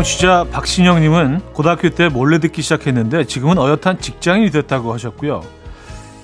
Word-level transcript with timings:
청취자 0.00 0.46
박신영님은 0.50 1.52
고등학교 1.52 1.90
때 1.90 2.08
몰래 2.08 2.38
듣기 2.38 2.62
시작했는데 2.62 3.24
지금은 3.24 3.58
어엿한 3.58 4.00
직장인이 4.00 4.50
됐다고 4.50 4.94
하셨고요. 4.94 5.42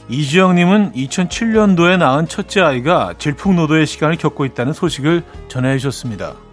이지영님은 0.09 0.93
2007년도에 0.93 1.99
낳은 1.99 2.27
첫째 2.27 2.63
아이가 2.63 3.13
질풍노도의 3.19 3.87
시간을 3.87 4.17
겪고 4.17 4.47
있다는 4.47 4.73
소식을 4.73 5.25
전해주셨습니다. 5.49 6.46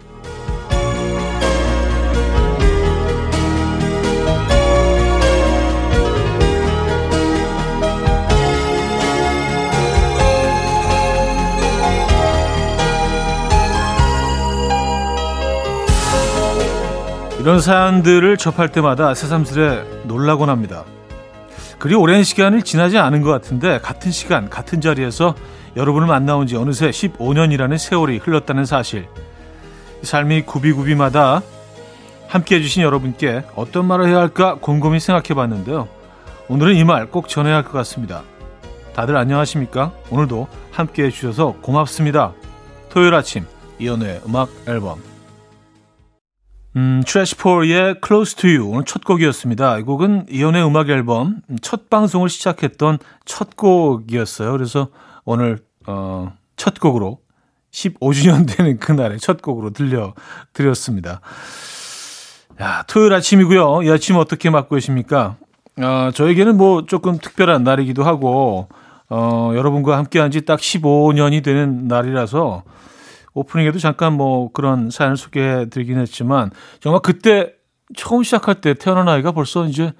이런 17.44 17.60
사연들을 17.60 18.38
접할 18.38 18.72
때마다 18.72 19.12
새삼스레 19.12 20.04
놀라곤 20.04 20.48
합니다. 20.48 20.84
그리 21.78 21.94
오랜 21.94 22.24
시간을 22.24 22.62
지나지 22.62 22.96
않은 22.96 23.20
것 23.20 23.30
같은데 23.32 23.80
같은 23.80 24.10
시간 24.10 24.48
같은 24.48 24.80
자리에서 24.80 25.34
여러분을 25.76 26.06
만나온 26.06 26.46
지 26.46 26.56
어느새 26.56 26.88
15년이라는 26.88 27.76
세월이 27.76 28.16
흘렀다는 28.16 28.64
사실. 28.64 29.08
삶이 30.02 30.46
구비구비마다 30.46 31.42
함께 32.28 32.56
해주신 32.56 32.82
여러분께 32.82 33.44
어떤 33.56 33.84
말을 33.84 34.08
해야 34.08 34.20
할까 34.20 34.56
곰곰이 34.58 34.98
생각해 34.98 35.34
봤는데요. 35.38 35.86
오늘은 36.48 36.76
이 36.76 36.84
말 36.84 37.08
꼭 37.10 37.28
전해야 37.28 37.56
할 37.56 37.62
것 37.64 37.72
같습니다. 37.72 38.22
다들 38.94 39.18
안녕하십니까? 39.18 39.92
오늘도 40.08 40.48
함께 40.70 41.04
해주셔서 41.04 41.56
고맙습니다. 41.60 42.32
토요일 42.88 43.12
아침 43.12 43.44
이연우의 43.78 44.22
음악 44.26 44.48
앨범 44.66 45.13
음, 46.76 47.02
트래시폴의 47.06 47.96
Close 48.04 48.36
to 48.36 48.50
You 48.50 48.70
오늘 48.70 48.84
첫 48.84 49.04
곡이었습니다. 49.04 49.78
이 49.78 49.82
곡은 49.82 50.26
이연의 50.28 50.66
음악 50.66 50.88
앨범 50.88 51.40
첫 51.62 51.88
방송을 51.88 52.28
시작했던 52.28 52.98
첫 53.24 53.56
곡이었어요. 53.56 54.50
그래서 54.52 54.88
오늘 55.24 55.60
어, 55.86 56.32
첫 56.56 56.80
곡으로 56.80 57.20
15주년 57.70 58.46
되는 58.56 58.78
그날의 58.78 59.20
첫 59.20 59.40
곡으로 59.40 59.70
들려 59.70 60.14
드렸습니다. 60.52 61.20
야, 62.60 62.84
토요일 62.88 63.12
아침이고요. 63.14 63.82
이 63.84 63.90
아침 63.90 64.16
어떻게 64.16 64.50
맞고 64.50 64.74
계십니까? 64.74 65.36
어, 65.80 66.10
저에게는 66.12 66.56
뭐 66.56 66.86
조금 66.86 67.18
특별한 67.18 67.62
날이기도 67.62 68.02
하고 68.04 68.68
어, 69.08 69.52
여러분과 69.54 69.96
함께한 69.98 70.30
지 70.32 70.40
딱 70.44 70.58
15년이 70.58 71.44
되는 71.44 71.86
날이라서 71.86 72.62
오프닝에도 73.34 73.78
잠깐 73.78 74.14
뭐 74.14 74.50
그런 74.52 74.90
사연을 74.90 75.16
소개해 75.16 75.68
드리긴 75.68 75.98
했지만 75.98 76.50
정말 76.80 77.00
그때 77.02 77.52
처음 77.96 78.22
시작할 78.22 78.56
때 78.60 78.74
태어난 78.74 79.08
아이가 79.08 79.32
벌써 79.32 79.66
이제 79.66 79.92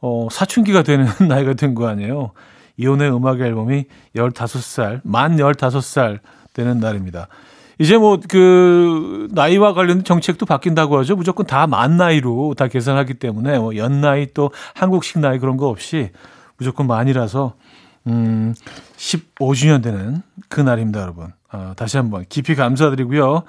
어 0.00 0.28
사춘기가 0.30 0.82
되는 0.82 1.06
나이가 1.28 1.54
된 1.54 1.74
거 1.74 1.88
아니에요. 1.88 2.32
이혼의 2.76 3.10
음악 3.12 3.40
앨범이 3.40 3.86
15살, 4.14 5.00
만 5.02 5.36
15살 5.36 6.20
되는 6.52 6.78
날입니다. 6.78 7.26
이제 7.80 7.96
뭐 7.96 8.18
그 8.28 9.28
나이와 9.32 9.72
관련된 9.72 10.04
정책도 10.04 10.46
바뀐다고 10.46 10.98
하죠. 10.98 11.16
무조건 11.16 11.46
다 11.46 11.66
만 11.66 11.96
나이로 11.96 12.54
다 12.56 12.68
계산하기 12.68 13.14
때문에 13.14 13.58
뭐 13.58 13.76
연나이 13.76 14.26
또 14.34 14.50
한국식 14.74 15.18
나이 15.20 15.38
그런 15.38 15.56
거 15.56 15.68
없이 15.68 16.10
무조건 16.56 16.86
만이라서 16.86 17.54
음 18.08 18.54
15주년 18.96 19.82
되는 19.82 20.22
그 20.48 20.60
날입니다, 20.60 21.00
여러분. 21.02 21.32
어, 21.52 21.72
다시 21.76 21.96
한번 21.96 22.24
깊이 22.28 22.54
감사드리고요. 22.54 23.44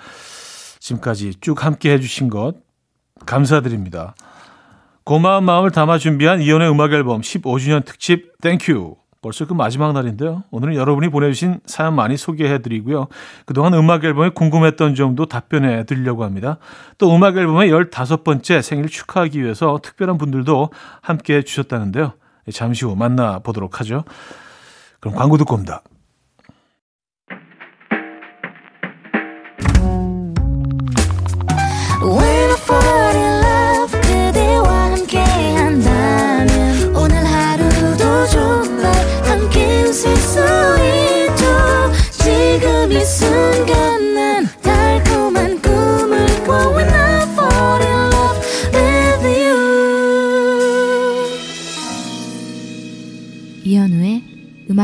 지금까지 0.79 1.35
쭉 1.41 1.63
함께 1.65 1.91
해주신 1.93 2.29
것 2.29 2.55
감사드립니다. 3.25 4.15
고마운 5.03 5.43
마음을 5.43 5.71
담아 5.71 5.97
준비한 5.97 6.41
이현우의 6.41 6.69
음악 6.69 6.93
앨범 6.93 7.21
15주년 7.21 7.83
특집 7.83 8.39
Thank 8.41 8.71
you. 8.71 8.95
벌써 9.21 9.45
그 9.45 9.53
마지막 9.53 9.91
날인데요. 9.91 10.43
오늘은 10.49 10.75
여러분이 10.75 11.09
보내주신 11.09 11.59
사연 11.65 11.93
많이 11.93 12.15
소개해드리고요. 12.15 13.07
그동안 13.45 13.73
음악 13.73 14.05
앨범에 14.05 14.29
궁금했던 14.29 14.95
점도 14.95 15.25
답변해 15.25 15.83
드리려고 15.85 16.23
합니다. 16.23 16.57
또 16.97 17.13
음악 17.13 17.35
앨범의 17.35 17.69
15번째 17.69 18.61
생일 18.61 18.87
축하하기 18.87 19.43
위해서 19.43 19.79
특별한 19.83 20.17
분들도 20.17 20.69
함께 21.01 21.37
해주셨다는데요. 21.37 22.13
잠시 22.53 22.85
후 22.85 22.95
만나보도록 22.95 23.81
하죠. 23.81 24.05
그럼 25.01 25.15
광고 25.15 25.37
듣고 25.37 25.55
옵니다. 25.55 25.81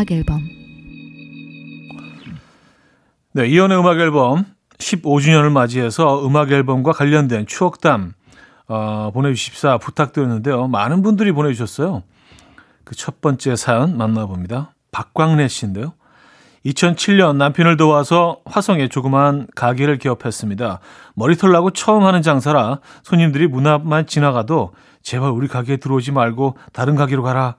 음악 0.05 0.11
앨범 0.11 0.47
네, 3.33 3.47
이연의 3.47 3.79
음악 3.79 3.99
앨범 3.99 4.45
15주년을 4.77 5.51
맞이해서 5.51 6.25
음악 6.25 6.51
앨범과 6.51 6.91
관련된 6.91 7.47
추억담 7.47 8.13
어, 8.67 9.11
보내주십사 9.13 9.77
부탁드렸는데요. 9.77 10.67
많은 10.67 11.01
분들이 11.01 11.31
보내주셨어요. 11.31 12.03
그 12.83 12.95
첫 12.95 13.19
번째 13.19 13.55
사연 13.55 13.97
만나봅니다. 13.97 14.73
박광래 14.91 15.47
씨인데요. 15.47 15.93
2007년 16.65 17.37
남편을 17.37 17.77
도와서 17.77 18.41
화성에 18.45 18.87
조그만 18.89 19.47
가게를 19.55 19.97
개업했습니다. 19.97 20.79
머리털 21.15 21.51
나고 21.51 21.71
처음 21.71 22.03
하는 22.03 22.21
장사라 22.21 22.79
손님들이 23.03 23.47
문 23.47 23.67
앞만 23.67 24.07
지나가도 24.07 24.73
제발 25.01 25.29
우리 25.31 25.47
가게에 25.47 25.77
들어오지 25.77 26.11
말고 26.11 26.57
다른 26.73 26.95
가게로 26.95 27.23
가라 27.23 27.55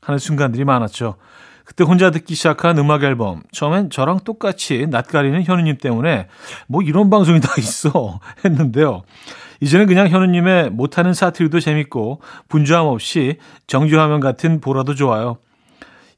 하는 0.00 0.18
순간들이 0.18 0.64
많았죠. 0.64 1.16
그때 1.64 1.82
혼자 1.82 2.10
듣기 2.10 2.34
시작한 2.34 2.78
음악 2.78 3.02
앨범. 3.02 3.42
처음엔 3.52 3.90
저랑 3.90 4.20
똑같이 4.24 4.86
낯가리는 4.88 5.42
현우님 5.42 5.78
때문에 5.78 6.28
뭐 6.66 6.82
이런 6.82 7.10
방송이 7.10 7.40
다 7.40 7.48
있어 7.58 8.20
했는데요. 8.44 9.02
이제는 9.60 9.86
그냥 9.86 10.08
현우님의 10.08 10.70
못하는 10.70 11.14
사투리도 11.14 11.60
재밌고 11.60 12.20
분주함 12.48 12.86
없이 12.86 13.38
정주화면 13.66 14.20
같은 14.20 14.60
보라도 14.60 14.94
좋아요. 14.94 15.38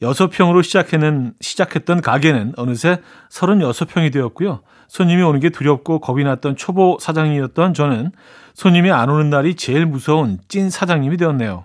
여섯 0.03 0.29
평으로 0.29 0.63
시작했는, 0.63 1.35
시작했던 1.41 2.03
가게는 2.03 2.55
어느새 2.57 3.01
36평이 3.31 4.13
되었고요. 4.13 4.61
손님이 4.89 5.23
오는 5.23 5.41
게 5.41 5.51
두렵고 5.51 6.01
겁이 6.01 6.25
났던 6.25 6.57
초보 6.57 6.99
사장님이었던 7.01 7.73
저는 7.73 8.11
손님이 8.55 8.91
안 8.91 9.11
오는 9.11 9.31
날이 9.31 9.55
제일 9.55 9.87
무서운 9.87 10.39
찐 10.49 10.71
사장님이 10.71 11.17
되었네요. 11.17 11.65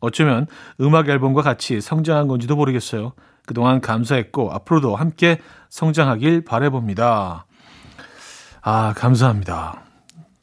어쩌면 0.00 0.46
음악 0.80 1.08
앨범과 1.08 1.42
같이 1.42 1.80
성장한 1.80 2.28
건지도 2.28 2.56
모르겠어요. 2.56 3.12
그동안 3.46 3.80
감사했고 3.80 4.52
앞으로도 4.52 4.94
함께 4.96 5.40
성장하길 5.70 6.44
바래봅니다. 6.44 7.46
아, 8.62 8.92
감사합니다. 8.96 9.82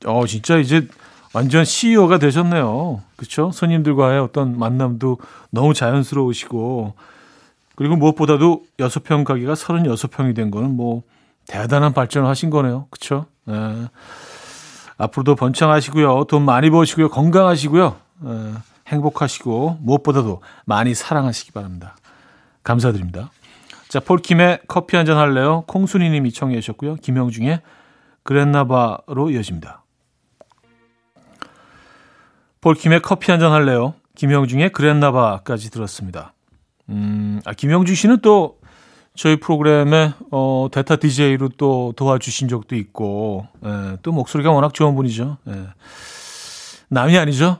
어, 0.05 0.25
진짜 0.25 0.57
이제 0.57 0.87
완전 1.34 1.66
CEO가 1.66 2.17
되셨네요. 2.17 3.02
그렇죠? 3.16 3.52
손님들과의 3.52 4.19
어떤 4.19 4.57
만남도 4.57 5.19
너무 5.52 5.73
자연스러우시고 5.73 6.93
그리고 7.75 7.96
무엇보다도 7.97 8.63
6평 8.79 9.25
가게가 9.25 9.53
36평이 9.53 10.35
된 10.35 10.49
거는 10.49 10.75
뭐 10.75 11.03
대단한 11.47 11.93
발전을 11.93 12.28
하신 12.28 12.49
거네요. 12.49 12.87
그렇죠? 12.90 13.25
네. 13.46 13.53
앞으로도 14.97 15.35
번창하시고요. 15.35 16.23
돈 16.25 16.43
많이 16.43 16.69
버시고요. 16.69 17.09
건강하시고요. 17.09 17.96
네. 18.22 18.53
행복하시고 18.87 19.79
무엇보다도 19.82 20.41
많이 20.66 20.93
사랑하시기 20.93 21.52
바랍니다. 21.52 21.96
감사드립니다. 22.64 23.32
자, 23.87 23.99
폴킴의 23.99 24.61
커피 24.67 24.96
한 24.97 25.05
잔 25.05 25.17
할래요? 25.17 25.64
콩순이 25.67 26.09
님이 26.09 26.32
청해 26.32 26.59
주셨고요. 26.59 26.96
김영중의 26.96 27.61
그랬나봐로 28.23 29.29
이어집니다. 29.32 29.84
폴킴의 32.61 33.02
커피 33.02 33.32
한 33.32 33.40
잔 33.40 33.52
할래요? 33.52 33.93
김영중의 34.16 34.72
그랬나봐까지 34.72 35.70
들었습니다. 35.72 36.34
음, 36.90 37.41
아, 37.46 37.53
김영중 37.53 37.96
씨는 37.96 38.20
또 38.22 38.59
저희 39.16 39.40
프로그램에 39.40 40.14
어, 40.32 40.67
데타 40.72 40.97
DJ로 40.97 41.49
또 41.58 41.93
도와주신 41.96 42.47
적도 42.47 42.76
있고, 42.76 43.47
예, 43.66 43.97
또 44.02 44.11
목소리가 44.11 44.52
워낙 44.52 44.73
좋은 44.73 44.96
분이죠. 44.96 45.37
예. 45.47 45.67
남이 46.90 47.17
아니죠? 47.17 47.59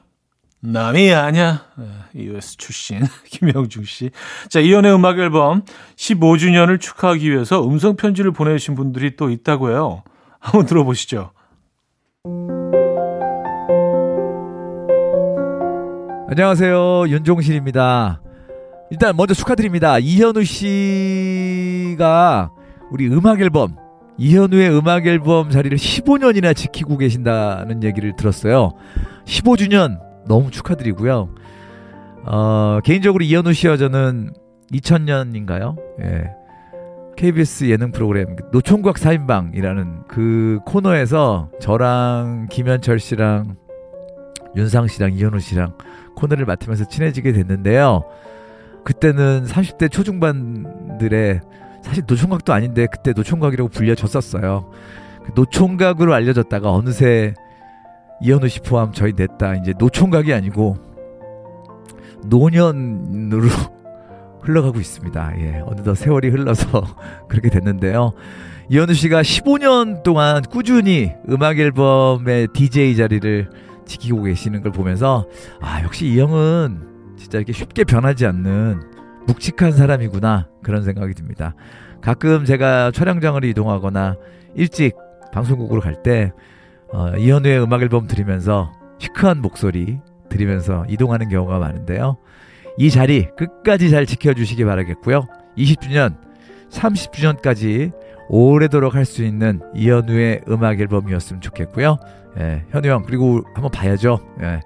남이 0.66 1.14
아냐. 1.14 1.66
EOS 2.14 2.58
출신 2.58 3.02
김영중 3.30 3.84
씨. 3.84 4.12
자, 4.50 4.60
이연의 4.60 4.94
음악 4.94 5.20
앨범 5.20 5.64
15주년을 5.96 6.80
축하하기 6.80 7.30
위해서 7.32 7.66
음성 7.68 7.96
편지를 7.96 8.32
보내주신 8.32 8.76
분들이 8.76 9.16
또 9.16 9.30
있다고 9.30 9.70
해요. 9.70 10.04
한번 10.40 10.66
들어보시죠. 10.66 11.32
안녕하세요. 16.28 17.08
윤종신입니다. 17.08 18.22
일단 18.92 19.16
먼저 19.16 19.34
축하드립니다. 19.34 20.00
이현우 20.00 20.44
씨가 20.44 22.02
우리 22.92 23.08
음악 23.08 23.42
앨범 23.42 23.76
이현우의 24.18 24.78
음악 24.78 25.06
앨범 25.08 25.50
자리를 25.50 25.78
15년이나 25.78 26.56
지키고 26.56 26.98
계신다는 26.98 27.84
얘기를 27.84 28.16
들었어요. 28.16 28.74
15주년 29.26 30.05
너무 30.28 30.52
축하드리고요. 30.52 31.30
어, 32.26 32.80
개인적으로 32.84 33.24
이현우 33.24 33.54
씨와 33.54 33.78
저는 33.78 34.34
2000년인가요? 34.72 35.78
예. 36.02 36.32
KBS 37.16 37.70
예능 37.70 37.92
프로그램 37.92 38.36
노총각 38.52 38.96
4인방이라는 38.96 40.08
그 40.08 40.60
코너에서 40.66 41.50
저랑 41.62 42.48
김현철 42.52 43.00
씨랑 43.00 43.56
윤상 44.56 44.88
씨랑 44.88 45.14
이현우 45.14 45.40
씨랑 45.40 45.78
코너를 46.16 46.46
맡으면서 46.46 46.86
친해지게 46.86 47.32
됐는데요. 47.32 48.04
그때는 48.84 49.46
30대 49.46 49.92
초중반들의 49.92 51.42
사실 51.84 52.04
노총각도 52.08 52.54
아닌데 52.54 52.88
그때 52.92 53.14
노총각이라고 53.16 53.70
불려졌었어요. 53.70 54.72
그 55.24 55.32
노총각으로 55.36 56.14
알려졌다가 56.14 56.72
어느새 56.72 57.34
이현우 58.22 58.48
씨 58.48 58.60
포함 58.62 58.92
저희 58.94 59.14
냈다 59.16 59.56
이제 59.56 59.74
노총각이 59.78 60.34
아니고 60.34 60.78
노년으로 62.26 63.48
흘러가고 64.42 64.80
있습니다. 64.80 65.34
예, 65.40 65.62
어느덧 65.66 65.96
세월이 65.96 66.30
흘러서 66.30 66.84
그렇게 67.28 67.50
됐는데요. 67.50 68.14
이현우 68.70 68.94
씨가 68.94 69.22
15년 69.22 70.04
동안 70.04 70.42
꾸준히 70.44 71.12
음악 71.30 71.60
앨범의 71.60 72.48
DJ 72.54 72.96
자리를 72.96 73.50
지키고 73.86 74.24
계시는 74.24 74.62
걸 74.64 74.72
보면서 74.72 75.28
아 75.62 75.84
역시 75.84 76.08
이 76.08 76.20
형은 76.20 77.16
진짜 77.18 77.38
이렇게 77.38 77.54
쉽게 77.54 77.84
변하지 77.84 78.26
않는 78.26 78.82
묵직한 79.28 79.72
사람이구나 79.72 80.48
그런 80.64 80.84
생각이 80.84 81.14
듭니다. 81.14 81.56
가끔 82.02 82.46
제가 82.46 82.92
촬영장을 82.92 83.44
이동하거나 83.44 84.16
일찍 84.56 84.96
방송국으로 85.32 85.82
갈 85.82 86.02
때 86.04 86.34
어, 86.94 87.10
이현우의 87.18 87.62
음악 87.62 87.82
앨범 87.82 88.08
들으면서 88.08 88.72
시크한 89.00 89.42
목소리 89.42 90.00
들으면서 90.30 90.86
이동하는 90.88 91.30
경우가 91.30 91.60
많은데요. 91.60 92.18
이 92.78 92.90
자리 92.90 93.28
끝까지 93.38 93.90
잘 93.90 94.06
지켜주시기 94.06 94.64
바라겠고요. 94.66 95.28
20주년, 95.58 96.16
30주년까지 96.70 97.92
오래도록 98.28 98.96
할 98.96 99.06
수 99.06 99.24
있는 99.24 99.62
이현우의 99.76 100.42
음악 100.50 100.80
앨범이었으면 100.80 101.42
좋겠고요. 101.42 101.98
예, 102.40 102.66
현우 102.70 102.88
형 102.88 103.04
그리고 103.04 103.42
한번 103.54 103.72
봐야죠. 103.72 104.20
예. 104.42 104.60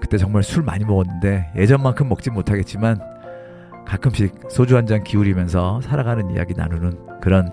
그때 0.00 0.18
정말 0.18 0.42
술 0.42 0.62
많이 0.62 0.84
먹었는데 0.84 1.52
예전만큼 1.56 2.08
먹진 2.08 2.34
못하겠지만 2.34 3.00
가끔씩 3.86 4.34
소주 4.50 4.76
한 4.76 4.86
잔 4.86 5.02
기울이면서 5.02 5.80
살아가는 5.80 6.30
이야기 6.30 6.54
나누는 6.54 7.20
그런 7.20 7.50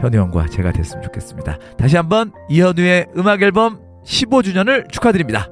현우 0.00 0.16
형과 0.18 0.46
제가 0.46 0.72
됐으면 0.72 1.02
좋겠습니다. 1.04 1.58
다시 1.78 1.96
한번 1.96 2.32
이현우의 2.48 3.08
음악 3.16 3.42
앨범 3.42 3.80
15주년을 4.04 4.90
축하드립니다. 4.90 5.48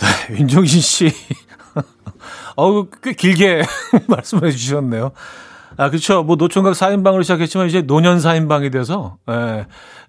네, 0.00 0.38
윤종신 0.38 0.80
씨. 0.80 1.10
어우, 2.56 2.88
꽤 3.02 3.12
길게 3.12 3.62
말씀해 4.08 4.50
주셨네요. 4.50 5.12
아, 5.76 5.90
그렇죠. 5.90 6.22
뭐 6.22 6.36
노총각 6.36 6.74
4인방으로 6.74 7.22
시작했지만 7.22 7.66
이제 7.66 7.82
노년 7.82 8.18
4인방이 8.18 8.70
돼서 8.70 9.18
예. 9.28 9.66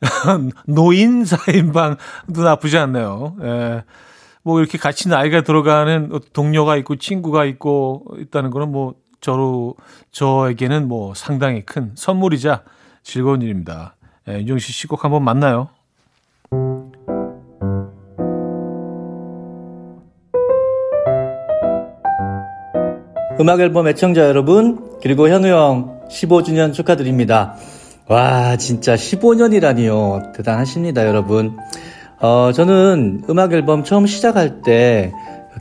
노인 0.68 1.24
4인방도 1.24 2.44
나쁘지 2.44 2.78
않네요. 2.78 3.36
예. 3.42 3.84
뭐 4.44 4.60
이렇게 4.60 4.78
같이 4.78 5.10
나이가 5.10 5.42
들어가는 5.42 6.20
동료가 6.34 6.78
있고 6.78 6.98
친구가 6.98 7.46
있고 7.46 8.06
있다는 8.20 8.52
거는 8.52 8.72
뭐 8.72 8.94
저로 9.26 9.74
저에게는 10.12 10.88
뭐 10.88 11.16
상당히 11.16 11.66
큰 11.66 11.94
선물이자 11.96 12.62
즐거운 13.02 13.42
일입니다. 13.42 13.96
예, 14.28 14.34
윤종신 14.34 14.72
씨꼭 14.72 15.04
한번 15.04 15.24
만나요. 15.24 15.70
음악 23.40 23.62
앨범 23.62 23.88
애청자 23.88 24.28
여러분, 24.28 25.00
그리고 25.02 25.28
현우 25.28 25.48
형 25.48 26.02
15주년 26.08 26.72
축하드립니다. 26.72 27.56
와, 28.08 28.58
진짜 28.58 28.94
15년이라니요. 28.94 30.34
대단하십니다, 30.34 31.08
여러분. 31.08 31.58
어, 32.20 32.52
저는 32.54 33.24
음악 33.28 33.54
앨범 33.54 33.84
처음 33.84 34.06
시작할 34.06 34.62
때 34.62 35.12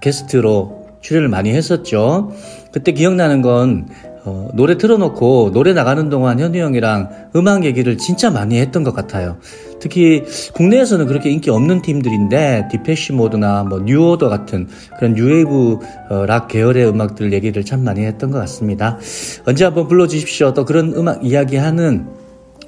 게스트로 0.02 0.83
출연을 1.04 1.28
많이 1.28 1.50
했었죠. 1.50 2.32
그때 2.72 2.92
기억나는 2.92 3.42
건 3.42 3.88
어, 4.24 4.48
노래 4.54 4.78
틀어놓고 4.78 5.50
노래 5.52 5.74
나가는 5.74 6.08
동안 6.08 6.40
현우 6.40 6.56
형이랑 6.56 7.28
음악 7.36 7.66
얘기를 7.66 7.98
진짜 7.98 8.30
많이 8.30 8.58
했던 8.58 8.82
것 8.82 8.94
같아요. 8.94 9.36
특히 9.80 10.24
국내에서는 10.54 11.06
그렇게 11.06 11.28
인기 11.28 11.50
없는 11.50 11.82
팀들인데 11.82 12.68
Depeche 12.70 13.12
Mode나 13.12 13.64
뭐 13.64 13.80
New 13.80 13.99
Order 13.99 14.30
같은 14.30 14.66
그런 14.96 15.12
new 15.12 15.40
wave 15.40 15.78
어, 16.08 16.24
락 16.24 16.48
계열의 16.48 16.88
음악들 16.88 17.34
얘기를 17.34 17.62
참 17.64 17.84
많이 17.84 18.02
했던 18.02 18.30
것 18.30 18.38
같습니다. 18.38 18.98
언제 19.44 19.66
한번 19.66 19.88
불러주십시오. 19.88 20.54
또 20.54 20.64
그런 20.64 20.94
음악 20.96 21.22
이야기하는 21.22 22.06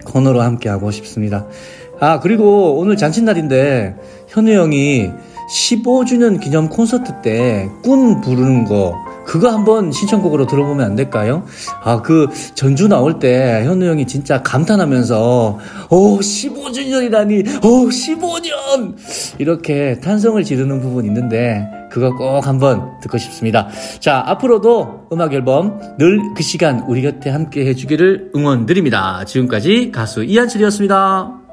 코너로 0.04 0.42
함께 0.42 0.68
하고 0.68 0.90
싶습니다. 0.90 1.46
아 2.00 2.20
그리고 2.20 2.76
오늘 2.76 2.98
잔칫날인데 2.98 3.96
현우 4.28 4.52
형이 4.52 5.10
15주년 5.48 6.40
기념 6.40 6.68
콘서트 6.68 7.22
때 7.22 7.68
꿈 7.82 8.20
부르는 8.20 8.64
거 8.64 8.94
그거 9.24 9.50
한번 9.50 9.90
신청곡으로 9.90 10.46
들어보면 10.46 10.86
안 10.86 10.94
될까요? 10.96 11.44
아, 11.82 12.00
그 12.00 12.28
전주 12.54 12.86
나올 12.86 13.18
때 13.18 13.64
현우 13.64 13.84
형이 13.84 14.06
진짜 14.06 14.40
감탄하면서 14.42 15.58
오, 15.90 16.18
15주년이라니. 16.18 17.64
오, 17.64 17.88
15년. 17.88 18.94
이렇게 19.38 19.98
탄성을 20.00 20.42
지르는 20.44 20.80
부분 20.80 21.04
있는데 21.06 21.66
그거 21.90 22.14
꼭 22.14 22.46
한번 22.46 23.00
듣고 23.00 23.18
싶습니다. 23.18 23.68
자, 23.98 24.22
앞으로도 24.26 25.08
음악 25.12 25.32
앨범 25.34 25.80
늘 25.98 26.34
그 26.36 26.42
시간 26.44 26.80
우리 26.86 27.02
곁에 27.02 27.30
함께 27.30 27.66
해 27.66 27.74
주기를 27.74 28.30
응원드립니다. 28.36 29.24
지금까지 29.24 29.90
가수 29.90 30.22
이한철이었습니다. 30.22 31.45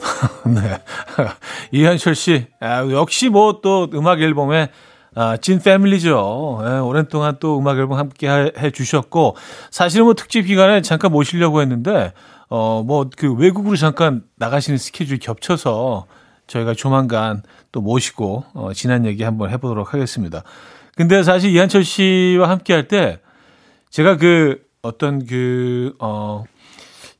네. 0.46 0.78
이한철 1.72 2.14
씨, 2.14 2.46
아, 2.60 2.86
역시 2.90 3.28
뭐 3.28 3.60
또 3.62 3.88
음악 3.94 4.20
앨범에 4.20 4.70
아, 5.14 5.36
찐 5.36 5.58
패밀리죠. 5.60 6.60
예, 6.64 6.78
오랜 6.78 7.08
동안 7.08 7.36
또 7.40 7.58
음악 7.58 7.78
앨범 7.78 7.98
함께 7.98 8.28
해, 8.30 8.52
해 8.56 8.70
주셨고, 8.70 9.36
사실은 9.70 10.04
뭐 10.04 10.14
특집 10.14 10.42
기간에 10.42 10.82
잠깐 10.82 11.10
모시려고 11.10 11.60
했는데, 11.60 12.12
어, 12.48 12.82
뭐 12.86 13.10
그 13.16 13.32
외국으로 13.34 13.76
잠깐 13.76 14.22
나가시는 14.36 14.78
스케줄이 14.78 15.18
겹쳐서 15.18 16.06
저희가 16.46 16.74
조만간 16.74 17.42
또 17.72 17.80
모시고, 17.80 18.44
어, 18.54 18.72
지난 18.72 19.04
얘기 19.04 19.24
한번 19.24 19.50
해보도록 19.50 19.92
하겠습니다. 19.94 20.42
근데 20.96 21.22
사실 21.24 21.50
이한철 21.50 21.82
씨와 21.84 22.48
함께 22.48 22.72
할 22.72 22.86
때, 22.86 23.20
제가 23.90 24.16
그 24.16 24.62
어떤 24.82 25.26
그, 25.26 25.94
어, 25.98 26.44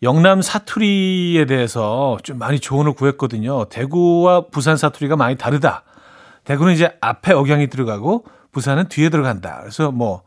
영남 0.03 0.41
사투리에 0.41 1.45
대해서 1.45 2.17
좀 2.23 2.39
많이 2.39 2.59
조언을 2.59 2.95
구했거든요. 2.95 3.67
대구와 3.67 4.47
부산 4.51 4.77
사투리가 4.77 5.17
많이 5.17 5.37
다르다. 5.37 5.85
대구는 6.45 6.73
이제 6.73 6.97
앞에 7.01 7.33
억양이 7.35 7.69
들어가고 7.69 8.25
부산은 8.53 8.89
뒤에 8.89 9.11
들어간다. 9.11 9.59
그래서 9.61 9.91
뭐 9.93 10.23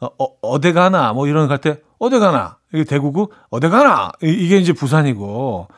어, 0.00 0.08
어 0.42 0.58
디 0.58 0.72
가나 0.72 1.12
뭐 1.12 1.26
이런 1.28 1.46
거할때 1.46 1.80
어디 1.98 2.18
가나 2.18 2.58
이게 2.72 2.84
대구고 2.84 3.32
어디 3.50 3.68
가나 3.68 4.10
이게 4.20 4.56
이제 4.58 4.72
부산이고 4.72 5.68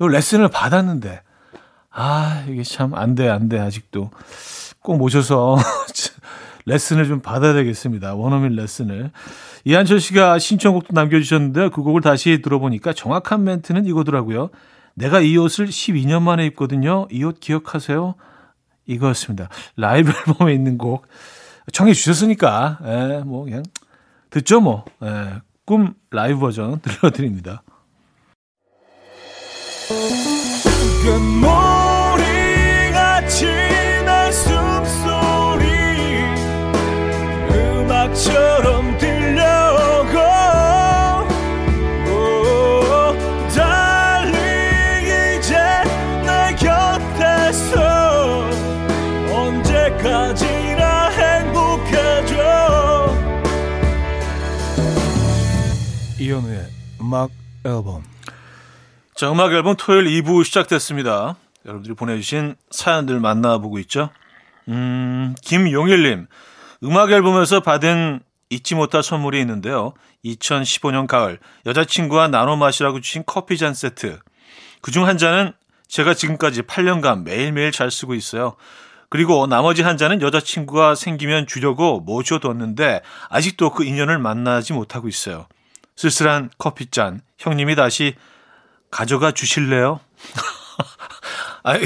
이 0.00 0.06
레슨을 0.08 0.48
받았는데 0.48 1.20
아 1.90 2.44
이게 2.48 2.62
참 2.62 2.94
안 2.94 3.14
돼 3.14 3.28
안 3.28 3.48
돼 3.48 3.60
아직도 3.60 4.10
꼭 4.80 4.96
모셔서 4.96 5.56
레슨을 6.66 7.06
좀 7.06 7.20
받아야 7.20 7.52
되겠습니다. 7.54 8.14
원어민 8.14 8.52
레슨을. 8.56 9.10
이한철 9.64 10.00
씨가 10.00 10.38
신청곡도 10.38 10.92
남겨주셨는데 10.92 11.70
그 11.70 11.82
곡을 11.82 12.00
다시 12.02 12.42
들어보니까 12.42 12.92
정확한 12.92 13.44
멘트는 13.44 13.86
이거더라고요. 13.86 14.50
내가 14.94 15.20
이 15.20 15.36
옷을 15.36 15.66
12년 15.66 16.22
만에 16.22 16.44
입거든요. 16.46 17.06
이 17.10 17.22
옷 17.24 17.40
기억하세요? 17.40 18.14
이거였습니다. 18.86 19.48
라이브 19.76 20.12
앨범에 20.28 20.52
있는 20.54 20.78
곡 20.78 21.06
청해 21.72 21.92
주셨으니까 21.92 22.78
예, 22.84 23.22
뭐 23.24 23.44
그냥 23.44 23.62
듣죠 24.30 24.60
뭐. 24.60 24.84
예, 25.02 25.40
꿈 25.64 25.94
라이브 26.10 26.38
버전 26.40 26.80
들려드립니다. 26.80 27.62
음악 57.06 57.30
앨범. 57.64 58.02
자, 59.14 59.30
음악 59.30 59.52
앨범 59.52 59.76
토요일 59.76 60.06
2부 60.06 60.44
시작됐습니다. 60.44 61.36
여러분들이 61.64 61.94
보내주신 61.94 62.56
사연들 62.70 63.20
만나보고 63.20 63.78
있죠. 63.80 64.10
음, 64.66 65.36
김용일님. 65.40 66.26
음악 66.82 67.12
앨범에서 67.12 67.60
받은 67.60 68.20
잊지 68.50 68.74
못할 68.74 69.04
선물이 69.04 69.38
있는데요. 69.40 69.92
2015년 70.24 71.06
가을 71.06 71.38
여자친구와 71.64 72.26
나눠 72.26 72.56
마시라고 72.56 73.00
주신 73.00 73.22
커피 73.24 73.56
잔 73.56 73.72
세트. 73.72 74.18
그중 74.80 75.06
한 75.06 75.16
잔은 75.16 75.52
제가 75.86 76.14
지금까지 76.14 76.62
8년간 76.62 77.22
매일매일 77.22 77.70
잘 77.70 77.92
쓰고 77.92 78.14
있어요. 78.14 78.56
그리고 79.10 79.46
나머지 79.46 79.82
한 79.82 79.96
잔은 79.96 80.22
여자친구가 80.22 80.96
생기면 80.96 81.46
주려고 81.46 82.00
모셔뒀는데 82.00 83.02
아직도 83.28 83.70
그 83.70 83.84
인연을 83.84 84.18
만나지 84.18 84.72
못하고 84.72 85.06
있어요. 85.06 85.46
쓸쓸한 85.96 86.50
커피잔 86.58 87.20
형님이 87.38 87.74
다시 87.74 88.14
가져가 88.90 89.32
주실래요? 89.32 90.00
아이 91.64 91.80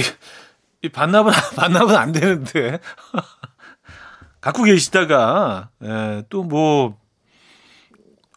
반납은 0.92 1.32
반납은 1.56 1.96
안 1.96 2.12
되는데 2.12 2.78
갖고 4.40 4.64
계시다가 4.64 5.68
예, 5.82 6.24
또 6.28 6.42
뭐 6.42 6.98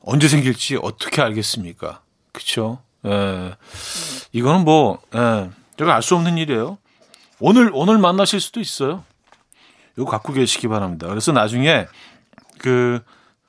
언제 0.05 0.27
생길지 0.27 0.77
어떻게 0.81 1.21
알겠습니까? 1.21 2.01
그쵸? 2.33 2.81
예, 3.05 3.55
이거는 4.33 4.65
뭐 4.65 4.99
예, 5.15 5.49
제가 5.77 5.95
알 5.95 6.01
수 6.01 6.15
없는 6.15 6.37
일이에요. 6.37 6.77
오늘 7.39 7.71
오늘 7.73 7.97
만나실 7.97 8.39
수도 8.41 8.59
있어요. 8.59 9.03
이거 9.97 10.05
갖고 10.05 10.33
계시기 10.33 10.67
바랍니다. 10.67 11.07
그래서 11.07 11.31
나중에 11.31 11.87
그 12.57 13.01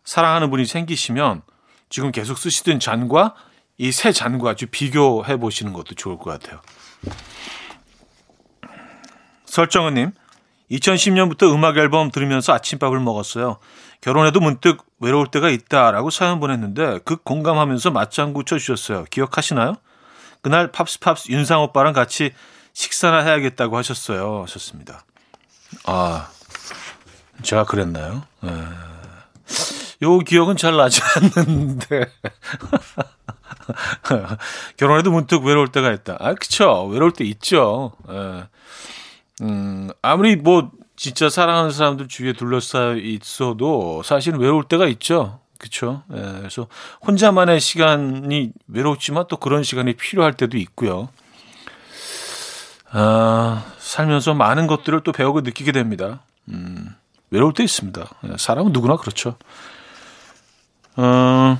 사랑하는 0.05 0.51
분이 0.51 0.67
생기시면 0.67 1.43
지금 1.95 2.11
계속 2.11 2.39
쓰시던 2.39 2.81
잔과 2.81 3.37
이 3.79 3.93
새 3.93 4.11
잔과 4.11 4.57
좀 4.57 4.69
비교해 4.73 5.37
보시는 5.37 5.73
것도 5.73 5.95
좋을 5.95 6.19
것 6.19 6.25
같아요. 6.25 6.61
설정은님, 9.47 10.11
2010년부터 10.73 11.55
음악 11.55 11.77
앨범 11.77 12.11
들으면서 12.11 12.53
아침밥을 12.53 12.99
먹었어요. 12.99 13.59
결혼해도 14.01 14.41
문득 14.41 14.85
외로울 14.99 15.29
때가 15.29 15.51
있다라고 15.51 16.11
사연 16.11 16.41
보냈는데 16.41 16.99
그 17.05 17.15
공감하면서 17.15 17.93
맞장구 17.93 18.43
쳐주셨어요. 18.43 19.05
기억하시나요? 19.05 19.77
그날 20.43 20.73
팝스팝스 20.73 21.31
윤상 21.31 21.63
오빠랑 21.63 21.93
같이 21.93 22.33
식사나 22.73 23.21
해야겠다고 23.21 23.77
하셨어요. 23.77 24.43
하셨습니다. 24.43 25.05
아, 25.85 26.29
제가 27.45 27.63
그랬나요? 27.63 28.25
에... 28.43 28.51
네. 28.51 28.94
요 30.03 30.19
기억은 30.19 30.57
잘 30.57 30.77
나지 30.77 31.01
않는데. 31.37 32.07
결혼해도 34.77 35.11
문득 35.11 35.45
외로울 35.45 35.69
때가 35.69 35.93
있다. 35.93 36.17
아, 36.21 36.35
그쵸. 36.35 36.87
외로울 36.87 37.13
때 37.13 37.25
있죠. 37.25 37.93
에. 38.09 38.45
음, 39.43 39.91
아무리 40.03 40.37
뭐, 40.37 40.71
진짜 40.97 41.29
사랑하는 41.29 41.71
사람들 41.71 42.09
주위에 42.09 42.35
둘러싸여 42.35 42.97
있어도 42.97 44.03
사실은 44.05 44.39
외로울 44.39 44.65
때가 44.65 44.87
있죠. 44.89 45.41
그쵸. 45.59 46.03
예, 46.13 46.21
그래서 46.21 46.69
혼자만의 47.07 47.61
시간이 47.61 48.53
외롭지만 48.69 49.27
또 49.29 49.37
그런 49.37 49.63
시간이 49.63 49.95
필요할 49.95 50.35
때도 50.35 50.59
있고요. 50.59 51.09
아, 52.91 53.65
살면서 53.79 54.35
많은 54.35 54.67
것들을 54.67 55.01
또 55.03 55.13
배우고 55.13 55.41
느끼게 55.41 55.73
됩니다. 55.73 56.21
음, 56.49 56.95
외로울 57.31 57.55
때 57.55 57.65
있습니다. 57.65 58.05
예, 58.29 58.37
사람은 58.37 58.73
누구나 58.73 58.97
그렇죠. 58.97 59.37
어, 60.97 61.59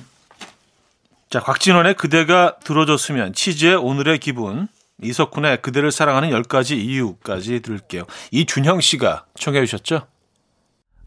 자, 1.31 1.41
곽진원의 1.41 1.95
그대가 1.95 2.57
들어줬으면 2.61 3.33
치즈의 3.33 3.77
오늘의 3.77 4.19
기분 4.19 4.69
이석훈의 5.03 5.63
그대를 5.63 5.91
사랑하는 5.91 6.31
10가지 6.31 6.77
이유까지 6.77 7.61
들을게요. 7.61 8.05
이준형 8.31 8.81
씨가 8.81 9.27
청해 9.35 9.61
주셨죠? 9.67 10.07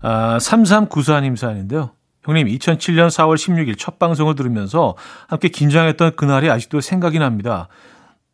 아, 0.02 0.38
3394님 0.40 1.36
사연인데요. 1.36 1.92
형님, 2.24 2.48
2007년 2.48 3.08
4월 3.08 3.36
16일 3.36 3.78
첫 3.78 4.00
방송을 4.00 4.36
들으면서 4.36 4.96
함께 5.28 5.48
긴장했던 5.48 6.18
그날이 6.18 6.50
아직도 6.50 6.82
생각이 6.82 7.20
납니다. 7.20 7.70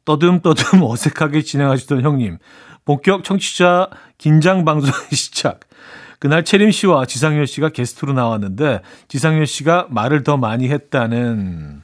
떠듬떠듬 0.06 0.82
어색하게 0.84 1.44
진행하시던 1.44 2.02
형님. 2.02 2.40
본격 2.86 3.24
청취자 3.24 3.90
긴장 4.18 4.66
방송의 4.66 4.94
시작. 5.12 5.62
그날 6.24 6.46
채림 6.46 6.72
씨와 6.72 7.06
지상렬 7.06 7.46
씨가 7.48 7.68
게스트로 7.68 8.14
나왔는데 8.14 8.80
지상렬 9.10 9.46
씨가 9.46 9.88
말을 9.90 10.24
더 10.24 10.38
많이 10.38 10.70
했다는 10.70 11.82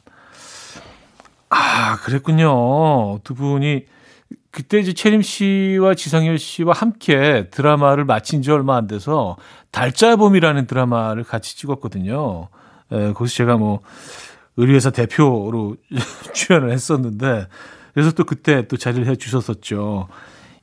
아, 1.49 1.97
그랬군요. 1.97 3.19
두 3.25 3.35
분이 3.35 3.83
그때 4.49 4.79
이제 4.79 4.93
채림 4.93 5.23
씨와 5.23 5.93
지상렬 5.93 6.39
씨와 6.39 6.71
함께 6.73 7.49
드라마를 7.51 8.05
마친 8.05 8.41
지 8.41 8.49
얼마 8.49 8.77
안 8.77 8.87
돼서 8.87 9.35
달짜봄이라는 9.71 10.67
드라마를 10.67 11.25
같이 11.25 11.57
찍었거든요. 11.57 12.47
에, 12.93 13.11
거기서 13.11 13.35
제가 13.35 13.57
뭐 13.57 13.81
의류회사 14.55 14.91
대표로 14.91 15.75
출연을 16.33 16.71
했었는데 16.71 17.49
그래서 17.93 18.11
또 18.11 18.23
그때 18.23 18.69
또 18.69 18.77
자리를 18.77 19.05
해 19.05 19.17
주셨었죠. 19.17 20.07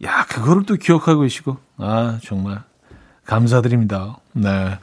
야, 0.02 0.24
그거를 0.30 0.62
또 0.64 0.76
기억하고 0.76 1.20
계시고 1.20 1.58
아, 1.76 2.18
정말 2.22 2.64
감사드립니다. 3.26 4.18
네. 4.32 4.78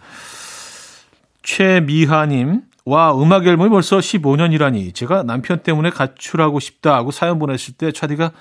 최미하님, 1.41 2.61
와, 2.85 3.13
음악 3.13 3.47
앨범이 3.47 3.69
벌써 3.69 3.97
15년이라니. 3.97 4.93
제가 4.93 5.23
남편 5.23 5.63
때문에 5.63 5.89
가출하고 5.89 6.59
싶다 6.59 6.95
하고 6.95 7.11
사연 7.11 7.39
보냈을 7.39 7.73
때 7.73 7.91
차디가 7.91 8.31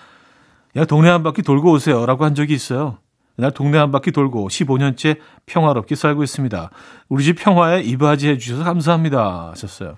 야, 0.77 0.85
동네 0.85 1.11
한 1.11 1.23
바퀴 1.23 1.43
돌고 1.43 1.71
오세요. 1.73 2.07
라고 2.07 2.25
한 2.25 2.35
적이 2.35 2.55
있어요. 2.55 2.99
그날 3.37 3.51
동네 3.51 3.79
한 3.79 3.91
바퀴 3.91 4.11
돌고 4.11 4.49
15년째 4.49 5.19
평화롭게 5.47 5.95
살고 5.95 6.23
있습니다. 6.23 6.71
우리 7.09 7.25
집 7.25 7.39
평화에 7.39 7.83
이바지 7.83 8.29
해 8.29 8.39
주셔서 8.39 8.65
감사합니다. 8.65 9.51
하셨어요. 9.53 9.97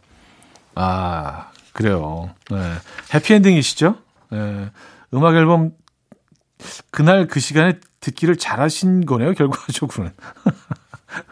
아, 0.75 1.51
그래요. 1.73 2.31
네. 2.51 2.57
해피엔딩이시죠? 3.15 3.97
네. 4.31 4.71
음악 5.15 5.37
앨범 5.37 5.73
그날 6.91 7.27
그 7.27 7.41
시간에 7.41 7.79
듣기를 8.01 8.37
잘하신 8.37 9.07
거네요. 9.07 9.35
결과적으로는. 9.35 10.13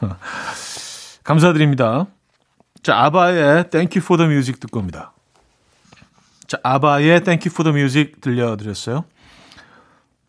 감사드립니다. 1.24 2.06
자, 2.82 2.96
아바의 2.96 3.70
Thank 3.70 4.00
You 4.00 4.04
for 4.04 4.18
the 4.18 4.28
Music 4.30 4.58
듣고 4.60 4.80
옵니다. 4.80 5.12
자, 6.46 6.58
아바의 6.62 7.22
Thank 7.22 7.48
You 7.48 7.52
for 7.52 7.64
the 7.64 7.76
Music 7.76 8.20
들려드렸어요. 8.20 9.04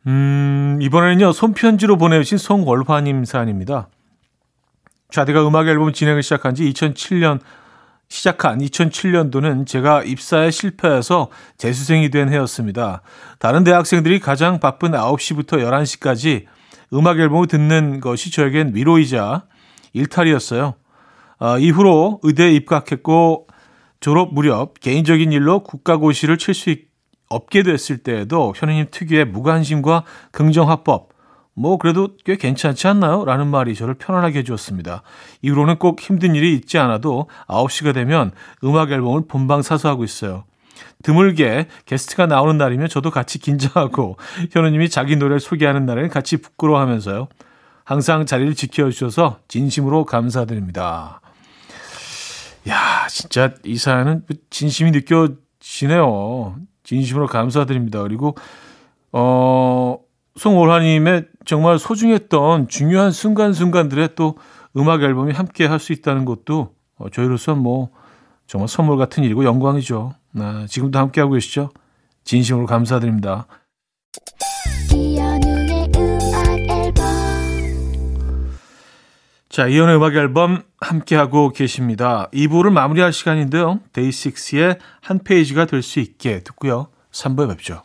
음, 0.05 0.77
이번에는요, 0.81 1.31
손편지로 1.31 1.97
보내주신 1.97 2.37
송월화님 2.37 3.25
사연입니다. 3.25 3.87
좌대가 5.09 5.47
음악 5.47 5.67
앨범 5.67 5.93
진행을 5.93 6.23
시작한 6.23 6.55
지 6.55 6.63
2007년, 6.71 7.39
시작한 8.13 8.59
2007년도는 8.59 9.65
제가 9.65 10.03
입사에 10.03 10.51
실패해서 10.51 11.29
재수생이 11.57 12.11
된 12.11 12.31
해였습니다. 12.31 13.01
다른 13.39 13.63
대학생들이 13.63 14.19
가장 14.19 14.59
바쁜 14.59 14.91
9시부터 14.91 15.53
11시까지 15.53 16.45
음악 16.93 17.17
앨범을 17.17 17.47
듣는 17.47 18.01
것이 18.01 18.31
저에겐 18.31 18.75
위로이자 18.75 19.45
일탈이었어요. 19.93 20.75
어, 21.39 21.57
이후로 21.57 22.19
의대에 22.21 22.51
입학했고 22.51 23.47
졸업 23.99 24.31
무렵 24.31 24.79
개인적인 24.79 25.31
일로 25.31 25.63
국가고시를 25.63 26.37
칠 26.37 26.53
수 26.53 26.75
없게 27.29 27.63
됐을 27.63 27.97
때에도 27.97 28.53
현우님 28.55 28.89
특유의 28.91 29.25
무관심과 29.25 30.03
긍정화법 30.31 31.09
뭐 31.55 31.77
그래도 31.77 32.09
꽤 32.25 32.35
괜찮지 32.35 32.87
않나요? 32.87 33.25
라는 33.25 33.47
말이 33.47 33.75
저를 33.75 33.93
편안하게 33.93 34.39
해주었습니다. 34.39 35.03
이후로는 35.41 35.77
꼭 35.77 36.01
힘든 36.01 36.35
일이 36.35 36.53
있지 36.53 36.77
않아도 36.77 37.27
9시가 37.47 37.93
되면 37.93 38.31
음악 38.63 38.91
앨범을 38.91 39.27
본방 39.27 39.61
사수하고 39.61 40.03
있어요. 40.03 40.45
드물게 41.03 41.67
게스트가 41.85 42.25
나오는 42.25 42.57
날이면 42.57 42.87
저도 42.87 43.11
같이 43.11 43.37
긴장하고 43.39 44.17
현우님이 44.51 44.89
자기 44.89 45.15
노래를 45.15 45.39
소개하는 45.39 45.85
날에는 45.85 46.09
같이 46.09 46.37
부끄러워하면서요. 46.37 47.27
항상 47.83 48.25
자리를 48.25 48.55
지켜주셔서 48.55 49.39
진심으로 49.47 50.05
감사드립니다. 50.05 51.21
야, 52.69 53.07
진짜 53.09 53.53
이 53.65 53.77
사연은 53.77 54.23
진심이 54.49 54.91
느껴지네요. 54.91 56.55
진심으로 56.83 57.27
감사드립니다. 57.27 58.01
그리고, 58.03 58.35
어, 59.11 59.97
송월화님의 60.35 61.27
정말 61.45 61.77
소중했던 61.79 62.67
중요한 62.67 63.11
순간순간들에 63.11 64.09
또 64.15 64.37
음악 64.75 65.03
앨범이 65.03 65.33
함께 65.33 65.65
할 65.65 65.79
수 65.79 65.93
있다는 65.93 66.25
것도 66.25 66.73
어, 66.97 67.09
저희로서 67.09 67.55
뭐 67.55 67.89
정말 68.47 68.67
선물 68.67 68.97
같은 68.97 69.23
일이고 69.23 69.43
영광이죠. 69.45 70.13
네, 70.31 70.65
지금도 70.67 70.97
함께하고 70.99 71.33
계시죠? 71.33 71.69
진심으로 72.23 72.65
감사드립니다. 72.65 73.45
자, 79.49 79.67
이연의 79.67 79.97
음악 79.97 80.15
앨범 80.15 80.63
함께하고 80.81 81.49
계십니다. 81.51 82.27
2부를 82.33 82.71
마무리할 82.71 83.13
시간인데요. 83.13 83.79
데이식스의 83.93 84.79
한 85.01 85.19
페이지가 85.19 85.65
될 85.65 85.83
수 85.83 85.99
있게 85.99 86.39
듣고요. 86.39 86.87
3부에 87.11 87.47
뵙죠. 87.49 87.83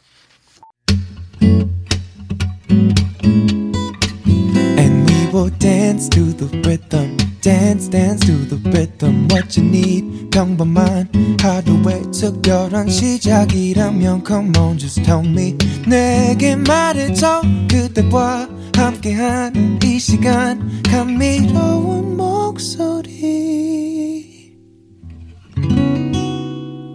Will 5.39 5.51
dance 5.51 6.09
to 6.09 6.33
the 6.33 6.47
rhythm. 6.67 7.17
dance 7.41 7.87
dance 7.87 8.27
to 8.27 8.33
the 8.33 8.57
rhythm 8.73 9.29
what 9.29 9.57
you 9.57 9.65
need 9.65 10.31
평범한 10.33 11.09
하루의 11.41 12.11
특별한 12.11 12.91
시작이라면 12.91 14.25
come 14.27 14.51
on 14.59 14.77
just 14.77 15.01
tell 15.05 15.25
me 15.25 15.57
내게 15.87 16.57
말해줘 16.57 17.43
그대와 17.71 18.49
함께한 18.75 19.79
이 19.85 20.01
시간 20.01 20.83
감미로운 20.83 22.17
목소리 22.17 23.37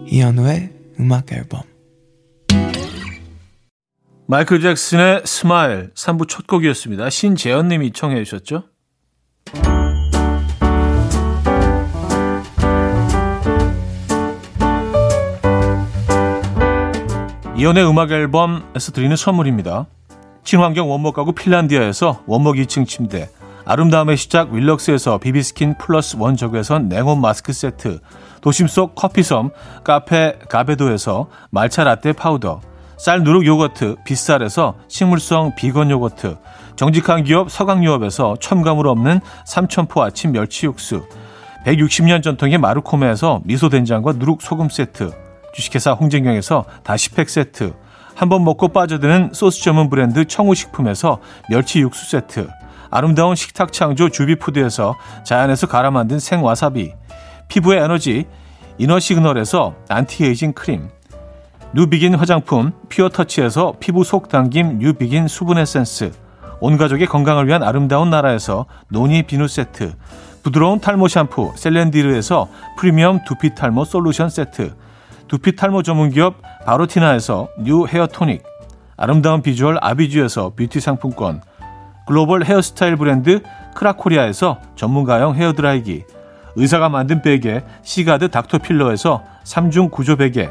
이현우의 0.06 0.70
음악 1.00 1.32
앨범 1.32 1.62
마이클 4.26 4.58
잭슨의 4.58 5.20
Smile 5.26 5.90
3부 5.92 6.26
첫 6.26 6.46
곡이었습니다. 6.46 7.10
신재현 7.10 7.68
님이 7.68 7.92
청해 7.92 8.24
주셨죠? 8.24 8.62
이현우의 17.54 17.86
음악 17.86 18.12
앨범에서 18.12 18.92
드리는 18.92 19.14
선물입니다. 19.14 19.86
친환경 20.42 20.90
원목 20.90 21.14
가구 21.14 21.32
핀란디아에서 21.32 22.24
원목 22.26 22.56
2층 22.56 22.88
침대, 22.88 23.28
아름다움의 23.66 24.16
시작 24.16 24.54
윌럭스에서 24.54 25.18
비비스킨 25.18 25.76
플러스 25.76 26.16
원적외선 26.18 26.88
냉온 26.88 27.20
마스크 27.20 27.52
세트, 27.52 28.00
도심 28.40 28.68
속 28.68 28.94
커피섬 28.94 29.50
카페 29.84 30.38
가베도에서 30.48 31.28
말차 31.50 31.84
라떼 31.84 32.14
파우더, 32.14 32.62
쌀 32.96 33.22
누룩 33.22 33.44
요거트 33.46 33.96
빗살에서 34.04 34.74
식물성 34.88 35.54
비건 35.56 35.90
요거트, 35.90 36.36
정직한 36.76 37.24
기업 37.24 37.50
서강유업에서 37.50 38.36
첨가물 38.40 38.88
없는 38.88 39.20
삼천포 39.46 40.02
아침 40.02 40.32
멸치 40.32 40.66
육수, 40.66 41.06
160년 41.66 42.22
전통의 42.22 42.58
마르코메에서 42.58 43.40
미소된장과 43.44 44.14
누룩 44.14 44.42
소금 44.42 44.68
세트, 44.68 45.12
주식회사 45.54 45.92
홍진경에서 45.92 46.64
다시팩 46.82 47.28
세트, 47.30 47.74
한 48.14 48.28
번 48.28 48.44
먹고 48.44 48.68
빠져드는 48.68 49.30
소스 49.32 49.60
전문 49.62 49.90
브랜드 49.90 50.24
청우식품에서 50.24 51.18
멸치 51.50 51.80
육수 51.80 52.08
세트, 52.10 52.48
아름다운 52.90 53.34
식탁 53.34 53.72
창조 53.72 54.08
주비푸드에서 54.08 54.94
자연에서 55.24 55.66
갈아 55.66 55.90
만든 55.90 56.20
생와사비, 56.20 56.92
피부의 57.48 57.82
에너지 57.82 58.26
이너 58.78 59.00
시그널에서 59.00 59.74
안티에이징 59.88 60.52
크림, 60.52 60.88
뉴비긴 61.74 62.14
화장품 62.14 62.70
피어터치에서 62.88 63.74
피부 63.80 64.04
속 64.04 64.28
당김 64.28 64.78
뉴비긴 64.78 65.26
수분 65.26 65.58
에센스, 65.58 66.12
온 66.60 66.76
가족의 66.76 67.08
건강을 67.08 67.48
위한 67.48 67.64
아름다운 67.64 68.10
나라에서 68.10 68.66
노니 68.90 69.24
비누 69.24 69.48
세트, 69.48 69.92
부드러운 70.44 70.78
탈모 70.78 71.08
샴푸 71.08 71.52
셀렌디르에서 71.56 72.48
프리미엄 72.78 73.24
두피 73.26 73.56
탈모 73.56 73.86
솔루션 73.86 74.28
세트, 74.28 74.72
두피 75.26 75.56
탈모 75.56 75.82
전문 75.82 76.10
기업 76.10 76.36
바로티나에서 76.64 77.48
뉴 77.58 77.88
헤어 77.88 78.06
토닉, 78.06 78.44
아름다운 78.96 79.42
비주얼 79.42 79.78
아비주에서 79.80 80.52
뷰티 80.54 80.78
상품권, 80.78 81.42
글로벌 82.06 82.44
헤어스타일 82.44 82.94
브랜드 82.94 83.42
크라코리아에서 83.74 84.60
전문가용 84.76 85.34
헤어드라이기, 85.34 86.04
의사가 86.54 86.88
만든 86.88 87.20
베개 87.20 87.64
시가드 87.82 88.28
닥터필러에서 88.28 89.24
3중 89.42 89.90
구조 89.90 90.14
베개, 90.14 90.50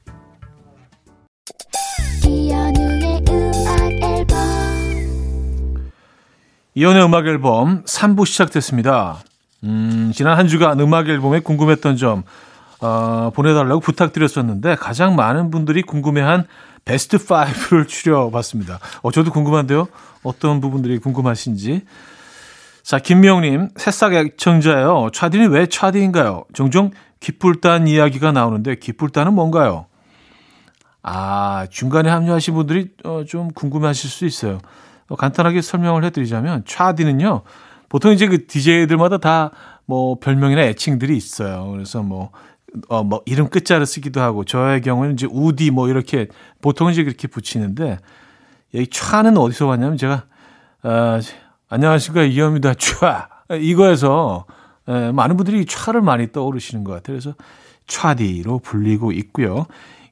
이현우의 6.73 7.03
음악 7.03 7.27
앨범 7.27 7.83
3부 7.83 8.25
시작됐습니다. 8.25 9.19
음, 9.63 10.11
지난 10.15 10.37
한 10.37 10.47
주간 10.47 10.79
음악 10.79 11.09
앨범에 11.09 11.41
궁금했던 11.41 11.97
점 11.97 12.23
어, 12.79 13.29
보내달라고 13.35 13.81
부탁드렸었는데 13.81 14.75
가장 14.75 15.17
많은 15.17 15.51
분들이 15.51 15.81
궁금해한 15.81 16.45
베스트 16.85 17.17
5를 17.17 17.87
추려봤습니다. 17.87 18.79
어, 19.01 19.11
저도 19.11 19.31
궁금한데요. 19.31 19.87
어떤 20.23 20.61
부분들이 20.61 20.97
궁금하신지. 20.97 21.81
자, 22.83 22.99
김명님, 22.99 23.69
새싹 23.75 24.13
애청자예요. 24.13 25.09
차디는 25.13 25.51
왜 25.51 25.67
차디인가요? 25.67 26.45
종종 26.53 26.91
기쁠단 27.19 27.87
이야기가 27.87 28.31
나오는데 28.31 28.75
기쁠단은 28.75 29.33
뭔가요? 29.33 29.87
아, 31.03 31.67
중간에 31.69 32.09
합류하신 32.09 32.53
분들이 32.53 32.89
어, 33.03 33.23
좀 33.27 33.51
궁금하실 33.51 34.09
수 34.09 34.25
있어요. 34.25 34.59
어, 35.11 35.15
간단하게 35.15 35.61
설명을 35.61 36.03
해드리자면 36.05 36.63
차디는요. 36.65 37.41
보통 37.89 38.11
이제 38.13 38.27
그 38.27 38.47
DJ들마다 38.47 39.17
다 39.17 39.51
뭐 39.91 40.15
별명이나 40.19 40.61
애칭들이 40.61 41.17
있어요. 41.17 41.69
그래서 41.71 42.01
뭐 42.01 42.31
어, 42.87 43.03
뭐, 43.03 43.21
이름 43.25 43.49
끝자를 43.49 43.85
쓰기도 43.85 44.21
하고, 44.21 44.45
저의 44.45 44.79
경우는 44.79 45.15
이제 45.15 45.27
우디 45.29 45.71
뭐 45.71 45.89
이렇게, 45.89 46.29
보통 46.61 46.89
이제 46.89 47.03
그렇게 47.03 47.27
붙이는데, 47.27 47.97
이 48.71 48.85
촤는 48.85 49.37
어디서 49.37 49.67
왔냐면 49.67 49.97
제가, 49.97 50.23
어, 50.83 51.19
안녕하십니까, 51.67 52.23
이현입니다, 52.23 52.75
촤. 52.75 53.27
이거에서, 53.59 54.45
에, 54.87 55.11
많은 55.11 55.35
분들이 55.35 55.65
촤를 55.65 55.99
많이 55.99 56.31
떠오르시는 56.31 56.85
것 56.85 56.93
같아요. 56.93 57.17
그래서 57.19 57.35
촤디로 57.87 58.59
불리고 58.59 59.11
있고요. 59.11 59.65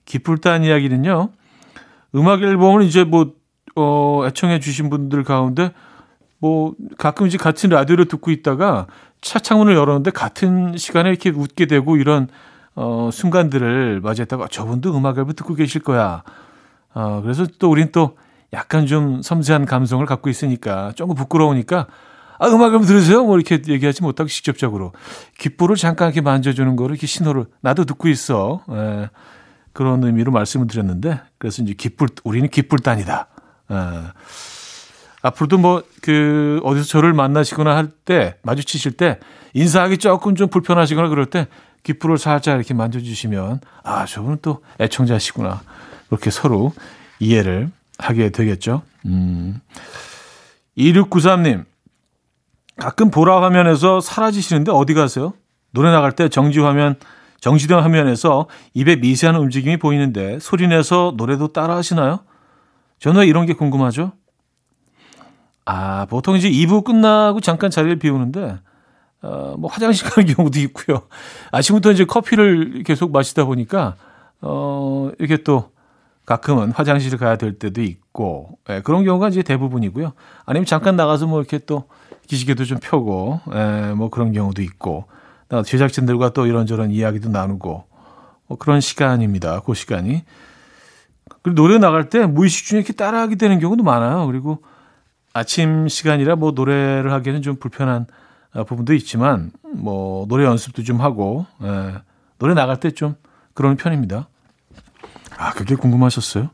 기쁠단 0.04 0.66
이야기는요, 0.66 1.30
음악 2.16 2.42
앨범을 2.42 2.84
이제 2.84 3.06
뭐, 3.06 3.36
어, 3.80 4.28
애청해 4.28 4.60
주신 4.60 4.90
분들 4.90 5.24
가운데, 5.24 5.72
뭐, 6.40 6.74
가끔 6.98 7.28
이제 7.28 7.38
같은 7.38 7.70
라디오를 7.70 8.06
듣고 8.06 8.32
있다가 8.32 8.88
차 9.22 9.40
창문을 9.40 9.76
열었는데 9.76 10.12
같은 10.12 10.78
시간에 10.78 11.10
이렇게 11.10 11.30
웃게 11.30 11.66
되고 11.66 11.98
이런 11.98 12.28
어, 12.76 13.10
순간들을 13.12 14.00
맞이했다가 14.02 14.48
저분도 14.50 14.96
음악 14.96 15.18
앨범 15.18 15.34
듣고 15.34 15.56
계실 15.56 15.82
거야. 15.82 16.24
어, 16.94 17.20
그래서 17.22 17.46
또 17.60 17.70
우린 17.70 17.90
또 17.92 18.18
약간 18.54 18.86
좀 18.88 19.22
섬세한 19.22 19.66
감성을 19.66 20.06
갖고 20.06 20.30
있으니까 20.30 20.94
조금 20.96 21.16
부끄러우니까 21.16 21.88
아, 22.40 22.48
음악 22.48 22.68
앨범 22.68 22.86
들으세요? 22.86 23.26
뭐 23.26 23.38
이렇게 23.38 23.62
얘기하지 23.68 24.02
못하고 24.02 24.30
직접적으로 24.30 24.94
귓불을 25.38 25.76
잠깐 25.76 26.08
이렇게 26.08 26.22
만져주는 26.22 26.74
거를 26.78 26.96
이렇게 26.96 27.06
신호를 27.06 27.48
나도 27.60 27.84
듣고 27.84 28.08
있어. 28.08 28.64
에, 28.70 29.10
그런 29.74 30.04
의미로 30.04 30.32
말씀을 30.32 30.68
드렸는데 30.68 31.20
그래서 31.38 31.62
이제 31.62 31.74
귓불 31.74 32.10
우리는 32.24 32.48
귓불단이다. 32.50 33.28
에. 33.72 33.76
앞으로도 35.22 35.58
뭐 35.58 35.82
그 36.02 36.62
어디서 36.64 36.86
저를 36.88 37.14
만나시거나 37.14 37.76
할 37.76 37.90
때 38.06 38.36
마주치실 38.42 38.94
때 38.94 39.20
인사하기 39.54 39.98
조금 39.98 40.34
좀 40.36 40.48
불편하시거나 40.48 41.10
그럴 41.10 41.26
때 41.26 41.48
귓불을 41.84 42.18
살짝 42.18 42.56
이렇게 42.56 42.74
만져주시면 42.74 43.60
아 43.84 44.06
저분은 44.06 44.40
또 44.42 44.64
애청자시구나 44.80 45.62
그렇게 46.08 46.30
서로 46.32 46.72
이해를 47.20 47.70
하게 47.98 48.30
되겠죠. 48.30 48.82
음. 49.06 49.60
2693님 50.78 51.66
가끔 52.78 53.12
보라 53.12 53.42
화면에서 53.44 54.00
사라지시는데 54.00 54.72
어디 54.72 54.94
가세요? 54.94 55.34
노래 55.72 55.92
나갈 55.92 56.14
때 56.14 56.30
정지 56.30 56.60
화면 56.60 56.96
정지된 57.42 57.80
화면에서 57.80 58.48
입에 58.74 58.96
미세한 58.96 59.36
움직임이 59.36 59.78
보이는데 59.78 60.40
소리내서 60.40 61.14
노래도 61.18 61.52
따라 61.52 61.76
하시나요? 61.76 62.20
저는 63.00 63.26
이런 63.26 63.46
게 63.46 63.54
궁금하죠. 63.54 64.12
아, 65.66 66.06
보통 66.10 66.36
이제 66.36 66.50
2부 66.50 66.84
끝나고 66.84 67.42
잠깐 67.42 67.70
자리를 67.70 67.98
비우는데, 67.98 68.58
어, 69.22 69.56
뭐 69.58 69.70
화장실 69.70 70.10
가는 70.10 70.34
경우도 70.34 70.60
있고요. 70.60 71.04
아침부터 71.52 71.92
이제 71.92 72.06
커피를 72.06 72.84
계속 72.84 73.12
마시다 73.12 73.46
보니까, 73.46 73.96
어, 74.42 75.12
이렇게 75.20 75.44
또 75.44 75.72
가끔은 76.26 76.72
화장실을 76.72 77.18
가야 77.18 77.38
될 77.38 77.58
때도 77.58 77.82
있고, 77.82 78.58
예, 78.70 78.82
그런 78.82 79.04
경우가 79.04 79.30
이제 79.30 79.42
대부분이고요. 79.42 80.14
아니면 80.46 80.66
잠깐 80.66 80.96
나가서 80.96 81.28
뭐 81.28 81.40
이렇게 81.40 81.58
또 81.60 81.86
기지개도 82.28 82.66
좀 82.66 82.80
펴고, 82.82 83.40
예, 83.54 83.94
뭐 83.96 84.10
그런 84.10 84.32
경우도 84.34 84.62
있고, 84.62 85.06
제작진들과 85.66 86.30
또 86.34 86.46
이런저런 86.46 86.92
이야기도 86.92 87.30
나누고, 87.30 87.84
뭐 88.48 88.58
그런 88.58 88.82
시간입니다. 88.82 89.62
그 89.62 89.74
시간이. 89.74 90.24
그리고 91.42 91.56
노래 91.56 91.78
나갈 91.78 92.10
때 92.10 92.26
무의식 92.26 92.66
중에 92.66 92.80
이렇게 92.80 92.94
따라하게 92.94 93.36
되는 93.36 93.60
경우도 93.60 93.84
많아요. 93.84 94.26
그리고 94.28 94.62
아침 95.34 95.88
시간이라 95.88 96.36
뭐 96.36 96.52
노래를 96.52 97.12
하기에는 97.14 97.42
좀 97.42 97.56
불편한 97.58 98.08
어, 98.54 98.64
부분도 98.64 98.94
있지만 98.96 99.52
뭐 99.74 100.26
노래 100.28 100.44
연습도 100.46 100.84
좀 100.84 101.02
하고 101.02 101.46
예, 101.64 101.96
노래 102.40 102.54
나갈 102.54 102.80
때 102.80 102.90
좀 102.92 103.16
그런 103.54 103.76
편입니다. 103.78 104.28
아 105.38 105.52
그게 105.54 105.76
궁금하셨어요? 105.76 106.50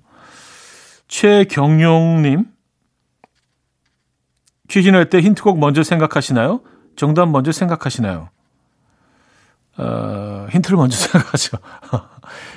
최경용님 1.07 2.45
퀴즈 4.67 4.89
낼 4.89 5.09
때 5.09 5.21
힌트곡 5.21 5.59
먼저 5.59 5.83
생각하시나요? 5.83 6.61
정답 6.95 7.27
먼저 7.29 7.51
생각하시나요? 7.51 8.29
어, 9.77 10.47
힌트를 10.51 10.77
먼저 10.77 10.95
생각하죠. 10.97 11.57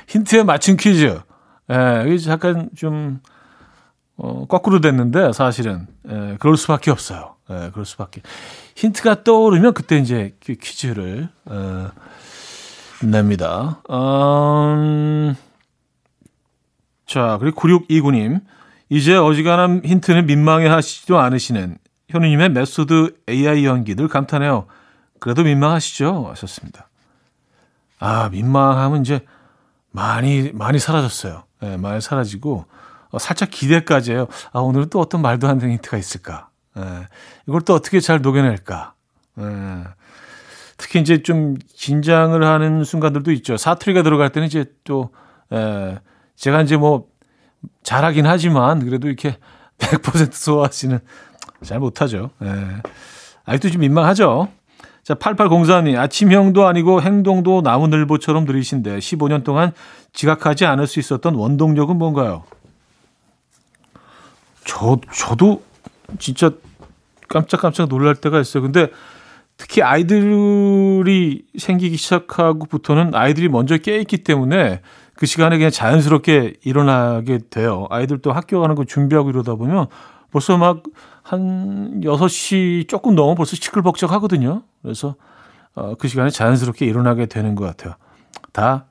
힌트에 0.09 0.43
맞춘 0.45 0.77
퀴즈. 0.77 1.21
예, 1.71 2.05
이게 2.07 2.31
약간 2.31 2.71
좀, 2.77 3.21
어, 4.17 4.47
거꾸로 4.47 4.81
됐는데, 4.81 5.33
사실은. 5.33 5.87
예, 6.09 6.37
그럴 6.41 6.57
수밖에 6.57 6.91
없어요. 6.91 7.37
예, 7.51 7.71
그럴 7.73 7.85
수밖에. 7.85 8.23
힌트가 8.77 9.25
떠오르면 9.25 9.75
그때 9.75 9.99
이제 9.99 10.37
퀴즈를, 10.41 11.29
어, 11.47 11.91
냅니다. 13.03 13.81
음, 13.91 15.35
자, 17.07 17.39
그리고 17.41 17.61
9629님. 17.61 18.41
이제 18.91 19.15
어지간한 19.17 19.83
힌트는 19.85 20.27
민망해 20.27 20.67
하시지도 20.67 21.19
않으시는 21.19 21.77
현우님의 22.09 22.51
method 22.51 23.17
AI 23.29 23.67
연기 23.67 23.95
늘 23.95 24.09
감탄해요. 24.09 24.67
그래도 25.21 25.43
민망하시죠? 25.43 26.29
하셨습니다. 26.31 26.89
아, 27.99 28.29
민망하면 28.31 29.03
이제 29.03 29.21
많이, 29.91 30.53
많이 30.53 30.79
사라졌어요. 30.79 31.45
네, 31.61 31.77
많이 31.77 32.01
사라지고, 32.01 32.67
어, 33.11 33.19
살짝 33.19 33.51
기대까지 33.51 34.13
해요. 34.13 34.27
아, 34.53 34.61
오늘은 34.61 34.91
또 34.91 35.01
어떤 35.01 35.23
말도 35.23 35.49
안 35.49 35.59
되는 35.59 35.75
힌트가 35.75 35.97
있을까? 35.97 36.49
네, 36.75 36.83
이걸 37.47 37.63
또 37.63 37.75
어떻게 37.75 38.01
잘 38.01 38.21
녹여낼까? 38.21 38.95
네, 39.37 39.85
특히 40.77 41.01
이제 41.01 41.23
좀 41.23 41.57
긴장을 41.75 42.43
하는 42.43 42.85
순간들도 42.85 43.33
있죠. 43.33 43.57
사투리가 43.57 44.03
들어갈 44.03 44.31
때는 44.31 44.47
이제 44.47 44.67
또, 44.85 45.11
에, 45.53 45.99
제가 46.37 46.63
이제 46.63 46.77
뭐, 46.77 47.09
잘하긴 47.83 48.27
하지만, 48.27 48.85
그래도 48.85 49.09
이렇게 49.09 49.39
100% 49.79 50.33
소화하시는, 50.33 51.01
잘 51.65 51.81
못하죠. 51.81 52.31
에, 52.43 52.47
아직도 53.45 53.71
좀 53.71 53.81
민망하죠. 53.81 54.49
자, 55.09 55.15
8804님, 55.15 55.97
아침형도 55.97 56.67
아니고 56.67 57.01
행동도 57.01 57.63
나무늘보처럼 57.63 58.45
들이신데 58.45 58.99
15년 58.99 59.43
동안 59.43 59.73
지각하지 60.13 60.67
않을 60.67 60.87
수 60.87 61.01
있었던 61.01 61.35
원동력은 61.35 61.97
뭔가요? 61.97 62.45
저, 64.67 65.01
저도 65.11 65.63
진짜 66.19 66.51
깜짝깜짝 67.27 67.89
놀랄 67.89 68.17
때가 68.17 68.39
있어요. 68.39 68.63
근데 68.63 68.89
특히 69.57 69.81
아이들이 69.81 71.43
생기기 71.57 71.97
시작하고부터는 71.97 73.15
아이들이 73.15 73.49
먼저 73.49 73.79
깨있기 73.79 74.19
때문에 74.25 74.83
그 75.15 75.25
시간에 75.25 75.57
그냥 75.57 75.71
자연스럽게 75.71 76.57
일어나게 76.65 77.39
돼요. 77.49 77.87
아이들도 77.89 78.31
학교 78.31 78.61
가는 78.61 78.75
거 78.75 78.85
준비하고 78.85 79.31
이러다 79.31 79.55
보면 79.55 79.87
벌써 80.31 80.57
막 80.57 80.83
한 81.29 82.01
6시 82.01 82.89
조금 82.89 83.15
넘어 83.15 83.35
벌써 83.35 83.55
시끌벅적 83.55 84.11
하거든요. 84.13 84.63
그래서 84.81 85.15
어, 85.75 85.95
그 85.99 86.09
시간에 86.09 86.31
자연스럽게 86.31 86.87
일어나게 86.87 87.27
되는 87.27 87.55
것 87.55 87.67
같아요. 87.67 87.97
다 88.53 88.87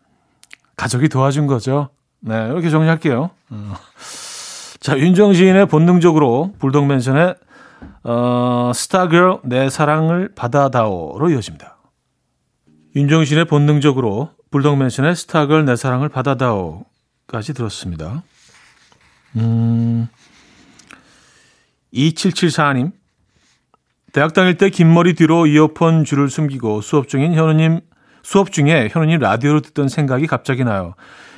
가족이 0.75 1.09
도와준 1.09 1.47
거죠. 1.47 1.89
네, 2.19 2.45
이렇게 2.45 2.69
정리할게요. 2.69 3.31
어. 3.49 3.73
자, 4.79 4.99
윤정시인의 4.99 5.65
본능적으로 5.65 6.53
불독맨션의 6.59 7.35
어, 8.03 8.71
스타girl 8.75 9.39
내 9.43 9.71
사랑을 9.71 10.29
받아다오로 10.35 11.31
이어집니다. 11.31 11.77
윤정신의 12.95 13.45
본능적으로 13.45 14.29
불독맨션의 14.51 15.15
스타걸 15.15 15.65
내 15.65 15.75
사랑을 15.75 16.07
받아다오까지 16.09 17.55
들었습니다. 17.55 18.21
음, 19.37 20.07
2774님. 21.97 22.91
대학 24.13 24.33
다닐 24.33 24.57
때 24.57 24.69
긴 24.69 24.93
머리 24.93 25.13
뒤로 25.13 25.47
이어폰 25.47 26.05
줄을 26.05 26.29
숨기고 26.29 26.81
수업 26.81 27.07
중인 27.07 27.33
현우님, 27.33 27.81
수업 28.23 28.51
중에 28.51 28.89
현우님 28.91 29.19
라디오로 29.19 29.61
듣던 29.61 29.89
생각이 29.89 30.27
갑자기 30.27 30.63
나요. 30.63 30.93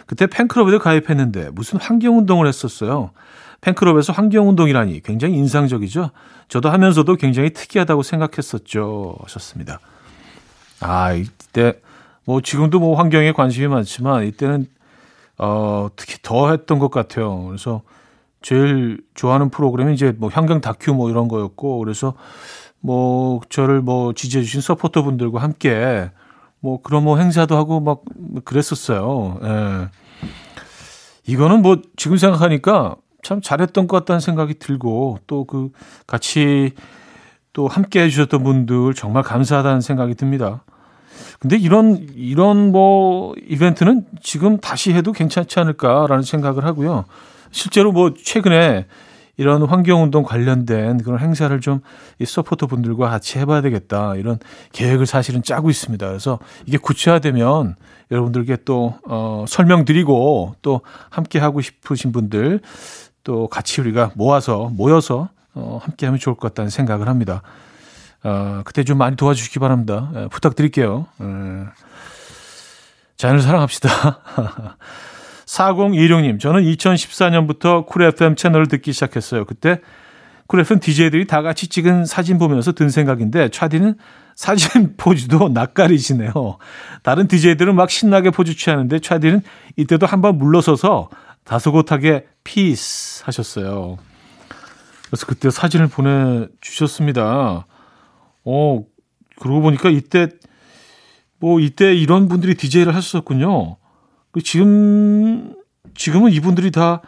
그때 0.05 0.27
팬클럽에 0.27 0.77
가입했는데 0.77 1.49
무슨 1.51 1.79
환경 1.79 2.17
운동을 2.17 2.47
했었어요. 2.47 3.11
팬클럽에서 3.61 4.13
환경 4.13 4.47
운동이라니 4.49 5.01
굉장히 5.03 5.35
인상적이죠. 5.35 6.11
저도 6.47 6.69
하면서도 6.69 7.15
굉장히 7.17 7.51
특이하다고 7.51 8.03
생각했었죠. 8.03 9.17
하셨습니다. 9.23 9.79
아, 10.79 11.11
이때, 11.13 11.73
뭐 12.25 12.41
지금도 12.41 12.79
뭐 12.79 12.97
환경에 12.97 13.33
관심이 13.33 13.67
많지만 13.67 14.25
이때는, 14.25 14.67
어, 15.37 15.89
특히 15.95 16.15
더 16.21 16.51
했던 16.51 16.79
것 16.79 16.89
같아요. 16.89 17.43
그래서 17.47 17.81
제일 18.41 19.01
좋아하는 19.15 19.49
프로그램이 19.49 19.93
이제 19.93 20.13
뭐 20.17 20.29
환경 20.29 20.61
다큐 20.61 20.93
뭐 20.93 21.09
이런 21.09 21.27
거였고 21.27 21.79
그래서 21.79 22.13
뭐 22.79 23.41
저를 23.49 23.81
뭐 23.81 24.13
지지해 24.13 24.43
주신 24.43 24.61
서포터 24.61 25.03
분들과 25.03 25.41
함께 25.41 26.09
뭐 26.59 26.81
그런 26.81 27.03
뭐 27.03 27.17
행사도 27.17 27.55
하고 27.57 27.79
막 27.79 28.01
그랬었어요. 28.45 29.39
예. 29.43 29.89
이거는 31.27 31.61
뭐 31.61 31.77
지금 31.95 32.17
생각하니까 32.17 32.95
참 33.21 33.41
잘했던 33.41 33.87
것 33.87 33.97
같다는 33.99 34.19
생각이 34.19 34.55
들고 34.59 35.19
또 35.27 35.45
그 35.45 35.71
같이 36.07 36.71
또 37.53 37.67
함께 37.67 38.03
해주셨던 38.03 38.43
분들 38.43 38.93
정말 38.93 39.23
감사하다는 39.23 39.81
생각이 39.81 40.15
듭니다. 40.15 40.63
근데 41.39 41.57
이런 41.57 42.07
이런 42.15 42.71
뭐 42.71 43.33
이벤트는 43.47 44.05
지금 44.21 44.57
다시 44.57 44.93
해도 44.93 45.11
괜찮지 45.11 45.59
않을까라는 45.59 46.23
생각을 46.23 46.65
하고요. 46.65 47.05
실제로 47.51 47.91
뭐 47.91 48.13
최근에 48.13 48.85
이런 49.37 49.63
환경운동 49.63 50.23
관련된 50.23 51.03
그런 51.03 51.19
행사를 51.19 51.59
좀 51.61 51.81
이 52.19 52.25
서포터 52.25 52.67
분들과 52.67 53.09
같이 53.09 53.39
해봐야 53.39 53.61
되겠다. 53.61 54.15
이런 54.15 54.39
계획을 54.73 55.05
사실은 55.05 55.41
짜고 55.41 55.69
있습니다. 55.69 56.05
그래서 56.05 56.37
이게 56.65 56.77
구체화되면 56.77 57.75
여러분들께 58.11 58.57
또, 58.65 58.99
어, 59.07 59.45
설명드리고 59.47 60.55
또 60.61 60.81
함께 61.09 61.39
하고 61.39 61.61
싶으신 61.61 62.11
분들 62.11 62.59
또 63.23 63.47
같이 63.47 63.79
우리가 63.79 64.11
모아서, 64.15 64.69
모여서 64.73 65.29
어, 65.53 65.79
함께 65.81 66.05
하면 66.07 66.19
좋을 66.19 66.35
것 66.35 66.49
같다는 66.49 66.69
생각을 66.69 67.07
합니다. 67.07 67.41
어, 68.23 68.61
그때 68.65 68.83
좀 68.83 68.97
많이 68.97 69.15
도와주시기 69.15 69.59
바랍니다. 69.59 70.11
예, 70.15 70.27
부탁드릴게요. 70.27 71.07
예. 71.21 71.25
자연을 73.15 73.41
사랑합시다. 73.41 74.19
4026님, 75.49 76.39
저는 76.39 76.61
2014년부터 76.61 77.85
Cool 77.87 78.03
FM 78.03 78.35
채널을 78.35 78.67
듣기 78.67 78.93
시작했어요. 78.93 79.45
그때 79.45 79.81
Cool 80.45 80.59
FM 80.59 80.79
DJ들이 80.79 81.25
다 81.25 81.41
같이 81.41 81.67
찍은 81.67 82.05
사진 82.05 82.37
보면서 82.37 82.71
든 82.71 82.89
생각인데, 82.89 83.49
차디는 83.49 83.95
사진 84.35 84.93
포즈도 84.97 85.49
낯가리시네요. 85.49 86.31
다른 87.01 87.27
DJ들은 87.27 87.75
막 87.75 87.89
신나게 87.89 88.29
포즈 88.29 88.55
취하는데, 88.55 88.99
차디는 88.99 89.41
이때도 89.75 90.05
한번 90.05 90.37
물러서서 90.37 91.09
다소곳하게 91.45 92.27
peace 92.43 93.23
하셨어요. 93.25 93.97
그래서 95.07 95.25
그때 95.25 95.49
사진을 95.49 95.87
보내주셨습니다. 95.87 97.65
어, 98.45 98.83
그러고 99.39 99.61
보니까 99.61 99.89
이때, 99.89 100.29
뭐, 101.39 101.59
이때 101.59 101.95
이런 101.95 102.27
분들이 102.27 102.53
DJ를 102.53 102.93
하셨었군요. 102.93 103.79
그 104.39 104.43
지금 104.43 105.53
지금은 105.95 106.31
이분들이 106.31 106.71
다 106.71 107.01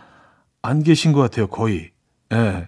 안 0.61 0.83
계신 0.83 1.11
것 1.11 1.21
같아요. 1.21 1.47
거의. 1.47 1.91
예. 2.31 2.35
네, 2.35 2.67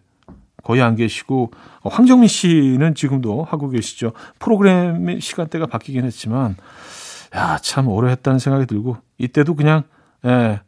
거의 0.63 0.81
안 0.81 0.95
계시고 0.95 1.51
어, 1.81 1.89
황정민 1.89 2.27
씨는 2.27 2.95
지금도 2.95 3.43
하고 3.43 3.69
계시죠. 3.69 4.13
프로그램의 4.39 5.21
시간대가 5.21 5.65
바뀌긴 5.65 6.05
했지만 6.05 6.55
야, 7.35 7.57
참 7.59 7.87
오래 7.87 8.11
했다는 8.11 8.39
생각이 8.39 8.65
들고 8.65 8.97
이때도 9.17 9.55
그냥 9.55 9.83
예. 10.25 10.61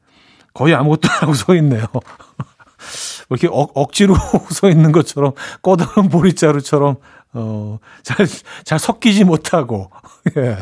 거의 0.53 0.73
아무것도 0.73 1.10
안 1.10 1.23
하고 1.23 1.34
서 1.34 1.55
있네요. 1.55 1.86
이렇게 3.29 3.47
억, 3.51 3.71
억지로 3.73 4.15
서 4.51 4.69
있는 4.69 4.91
것처럼 4.91 5.34
꿔다 5.61 5.87
놓은 5.87 6.09
보릿자루처럼 6.09 6.97
어, 7.34 7.79
잘, 8.03 8.25
잘 8.63 8.79
섞이지 8.79 9.25
못하고, 9.25 9.91
예. 10.38 10.58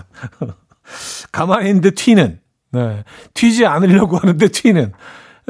가만히 1.31 1.67
있는데 1.69 1.91
튀는, 1.91 2.39
네. 2.73 3.03
튀지 3.33 3.65
않으려고 3.65 4.17
하는데 4.19 4.47
튀는. 4.47 4.91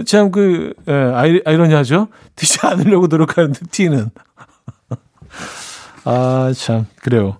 참 0.06 0.32
그, 0.32 0.74
예, 0.88 0.94
아이, 0.94 1.42
아이러니하죠? 1.46 2.08
튀지 2.36 2.60
않으려고 2.64 3.08
노력하는데 3.08 3.60
튀는. 3.72 4.10
아, 6.06 6.52
참, 6.56 6.86
그래요. 7.02 7.38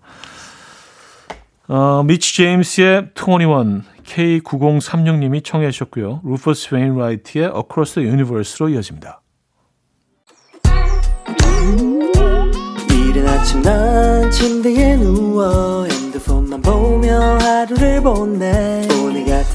어, 1.68 2.04
미치 2.06 2.36
제임스의 2.38 3.10
21, 3.16 3.84
K9036님이 4.06 5.44
청해 5.44 5.72
주셨고요. 5.72 6.22
루퍼스 6.24 6.74
웨인라이트의 6.74 7.46
Across 7.46 7.96
the 7.96 8.10
Universe로 8.10 8.70
이어집니다. 8.70 9.22
이른 12.92 13.28
아침 13.28 13.62
난 13.62 14.30
침대에 14.30 14.98
누워 14.98 15.86
핸드폰만 15.86 16.62
보며 16.62 17.38
하루를 17.40 18.02
보내 18.02 18.88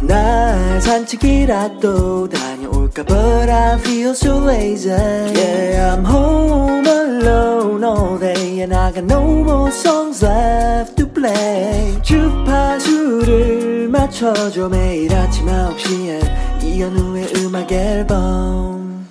날 0.02 0.80
산책이라도 0.80 2.28
다녀올까 2.28 3.02
But 3.04 3.50
I 3.50 3.78
feel 3.80 4.10
so 4.10 4.38
lazy 4.44 4.90
Yeah 4.90 5.96
I'm 5.96 6.04
home 6.04 6.86
alone 6.86 7.84
all 7.84 8.18
day 8.18 8.60
And 8.60 8.74
I 8.74 8.92
got 8.92 9.04
no 9.04 9.22
more 9.22 9.70
songs 9.70 10.24
left 10.24 10.96
to 10.96 11.08
play 11.12 12.00
주파수를 12.02 13.88
맞춰줘 13.88 14.68
매일 14.68 15.12
아침 15.14 15.46
9시에 15.46 16.64
이현우의 16.64 17.32
음악 17.36 17.72
앨범 17.72 19.06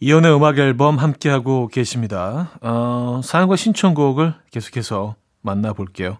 이연의 0.00 0.36
음악 0.36 0.58
앨범 0.58 0.98
함께하고 0.98 1.68
계십니다. 1.68 2.50
어, 2.60 3.22
사연과 3.24 3.56
신청곡을 3.56 4.34
계속해서 4.50 5.14
만나볼게요. 5.40 6.18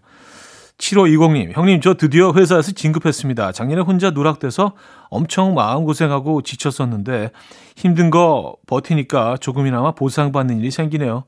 7520님, 0.78 1.52
형님, 1.52 1.80
저 1.80 1.94
드디어 1.94 2.32
회사에서 2.32 2.72
진급했습니다. 2.72 3.52
작년에 3.52 3.82
혼자 3.82 4.10
누락돼서 4.10 4.72
엄청 5.08 5.54
마음고생하고 5.54 6.42
지쳤었는데 6.42 7.30
힘든 7.76 8.10
거 8.10 8.56
버티니까 8.66 9.36
조금이나마 9.38 9.92
보상받는 9.92 10.58
일이 10.58 10.70
생기네요. 10.70 11.24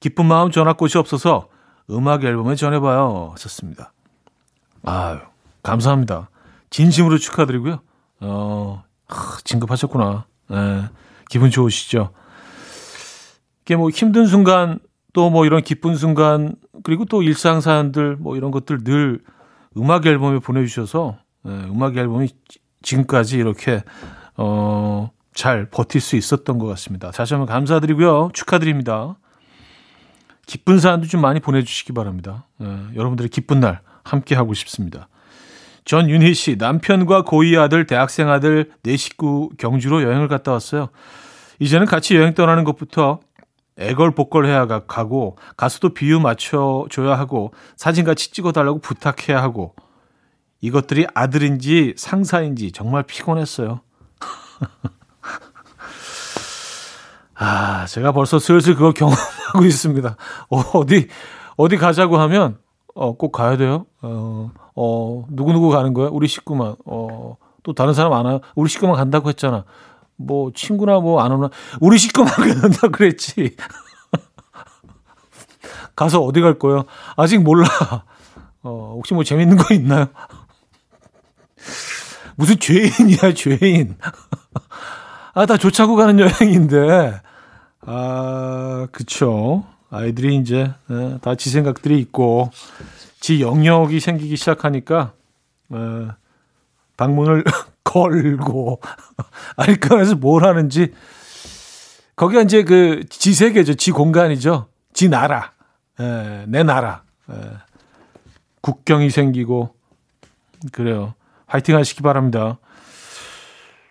기쁜 0.00 0.26
마음 0.26 0.50
전할 0.50 0.74
곳이 0.74 0.98
없어서 0.98 1.48
음악 1.90 2.24
앨범에 2.24 2.54
전해봐요. 2.54 3.30
하셨습니다. 3.32 3.92
아유, 4.84 5.18
감사합니다. 5.62 6.30
진심으로 6.70 7.18
축하드리고요. 7.18 7.80
어, 8.20 8.82
하, 9.06 9.38
진급하셨구나. 9.44 10.24
네, 10.48 10.82
기분 11.28 11.50
좋으시죠? 11.50 12.10
이게 13.62 13.76
뭐 13.76 13.90
힘든 13.90 14.26
순간 14.26 14.78
또 15.12 15.28
뭐 15.28 15.44
이런 15.44 15.60
기쁜 15.62 15.94
순간 15.94 16.54
그리고 16.82 17.04
또 17.04 17.22
일상 17.22 17.60
사연들 17.60 18.16
뭐 18.16 18.36
이런 18.36 18.50
것들 18.50 18.84
늘 18.84 19.20
음악 19.76 20.06
앨범에 20.06 20.38
보내주셔서 20.38 21.18
네, 21.44 21.52
음악 21.52 21.96
앨범이 21.96 22.28
지금까지 22.82 23.38
이렇게 23.38 23.82
어, 24.36 25.10
잘 25.34 25.66
버틸 25.70 26.00
수 26.00 26.16
있었던 26.16 26.58
것 26.58 26.66
같습니다. 26.66 27.10
다시 27.10 27.34
한번 27.34 27.48
감사드리고요. 27.48 28.30
축하드립니다. 28.32 29.16
기쁜 30.46 30.78
사연도 30.78 31.06
좀 31.06 31.20
많이 31.20 31.40
보내주시기 31.40 31.92
바랍니다. 31.92 32.46
네, 32.58 32.66
여러분들의 32.94 33.28
기쁜 33.30 33.60
날 33.60 33.80
함께 34.04 34.34
하고 34.34 34.54
싶습니다. 34.54 35.08
전윤희 35.84 36.34
씨, 36.34 36.56
남편과 36.56 37.22
고2 37.22 37.58
아들, 37.60 37.86
대학생 37.86 38.28
아들, 38.28 38.70
네 38.82 38.96
식구 38.96 39.50
경주로 39.58 40.02
여행을 40.02 40.28
갔다 40.28 40.52
왔어요. 40.52 40.90
이제는 41.58 41.86
같이 41.86 42.16
여행 42.16 42.34
떠나는 42.34 42.64
것부터 42.64 43.20
애걸복걸 43.78 44.46
해야 44.46 44.66
가고 44.66 45.36
가수도 45.56 45.94
비유 45.94 46.20
맞춰줘야 46.20 47.18
하고 47.18 47.52
사진 47.76 48.04
같이 48.04 48.32
찍어달라고 48.32 48.80
부탁해야 48.80 49.42
하고 49.42 49.74
이것들이 50.60 51.06
아들인지 51.14 51.94
상사인지 51.96 52.72
정말 52.72 53.02
피곤했어요. 53.02 53.80
아, 57.34 57.86
제가 57.86 58.12
벌써 58.12 58.38
슬슬 58.38 58.74
그걸 58.74 58.92
경험하고 58.92 59.64
있습니다. 59.64 60.16
어, 60.50 60.58
어디, 60.74 61.08
어디 61.56 61.76
가자고 61.76 62.16
하면, 62.18 62.58
어, 62.94 63.16
꼭 63.16 63.32
가야 63.32 63.56
돼요? 63.56 63.86
어, 64.02 64.52
어, 64.76 65.24
누구누구 65.28 65.70
가는 65.70 65.92
거야? 65.92 66.08
우리 66.12 66.28
식구만. 66.28 66.76
어, 66.86 67.36
또 67.64 67.72
다른 67.72 67.94
사람 67.94 68.12
안 68.12 68.26
와? 68.26 68.40
우리 68.54 68.68
식구만 68.68 68.94
간다고 68.96 69.28
했잖아. 69.28 69.64
뭐, 70.26 70.50
친구나 70.54 70.98
뭐 71.00 71.22
안 71.22 71.32
오나? 71.32 71.50
우리 71.80 71.98
식구만 71.98 72.32
간다 72.34 72.88
그랬지. 72.88 73.56
가서 75.96 76.20
어디 76.22 76.40
갈 76.40 76.58
거예요? 76.58 76.84
아직 77.16 77.38
몰라. 77.42 77.66
어, 78.62 78.92
혹시 78.96 79.14
뭐 79.14 79.24
재밌는 79.24 79.56
거 79.56 79.74
있나요? 79.74 80.06
무슨 82.36 82.58
죄인이야, 82.58 83.34
죄인. 83.34 83.96
아, 85.34 85.46
다 85.46 85.56
좋자고 85.56 85.96
가는 85.96 86.18
여행인데. 86.18 87.20
아, 87.86 88.86
그쵸. 88.92 89.64
아이들이 89.90 90.36
이제 90.36 90.72
네, 90.88 91.18
다지 91.20 91.50
생각들이 91.50 91.98
있고 91.98 92.50
지 93.20 93.42
영역이 93.42 94.00
생기기 94.00 94.36
시작하니까 94.36 95.12
에, 95.70 95.76
방문을 96.96 97.44
걸고 97.84 98.80
알까에서 99.56 100.16
뭘 100.16 100.44
하는지 100.44 100.92
거기가 102.16 102.42
이제 102.42 102.62
그 102.62 103.04
지 103.08 103.34
세계죠, 103.34 103.74
지 103.74 103.90
공간이죠, 103.90 104.68
지 104.92 105.08
나라, 105.08 105.52
에, 105.98 106.44
내 106.46 106.62
나라, 106.62 107.02
에, 107.30 107.34
국경이 108.60 109.10
생기고 109.10 109.74
그래요. 110.72 111.14
화이팅 111.46 111.76
하시기 111.76 112.02
바랍니다. 112.02 112.58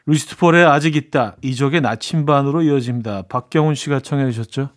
루시트 0.05 0.37
폴의 0.37 0.65
아직 0.65 0.95
있다. 0.95 1.35
이적의 1.41 1.81
나침반으로 1.81 2.63
이어집니다. 2.63 3.23
박경훈 3.23 3.75
씨가 3.75 3.99
청해 3.99 4.31
주셨죠. 4.31 4.69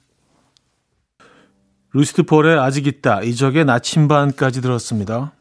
루시트 1.92 2.24
폴의 2.24 2.58
아직 2.58 2.86
있다. 2.86 3.22
이적의 3.22 3.64
나침반까지 3.64 4.60
들었습니다. 4.60 5.32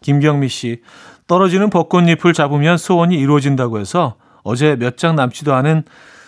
김경미 0.00 0.48
씨. 0.48 0.82
떨어지는 1.26 1.70
벚꽃잎을 1.70 2.32
잡으면 2.34 2.76
소원이 2.78 3.16
이루어진다고 3.16 3.78
해서 3.78 4.16
어제 4.42 4.76
몇 4.76 4.96
장 4.96 5.16
남지도 5.16 5.54
않은 5.54 5.84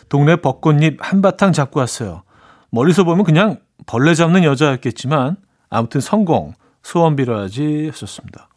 동네 0.09 0.37
벚꽃잎 0.37 0.99
한바탕 1.01 1.53
잡고 1.53 1.81
왔어요. 1.81 2.23
멀리서 2.71 3.05
보면 3.05 3.25
그냥 3.25 3.59
벌레 3.87 4.15
잡는 4.15 4.45
여자였겠지만 4.45 5.37
아무튼 5.69 6.01
성공. 6.01 6.55
소원 6.83 7.17
빌어야지 7.17 7.87
했었습니다. 7.89 8.49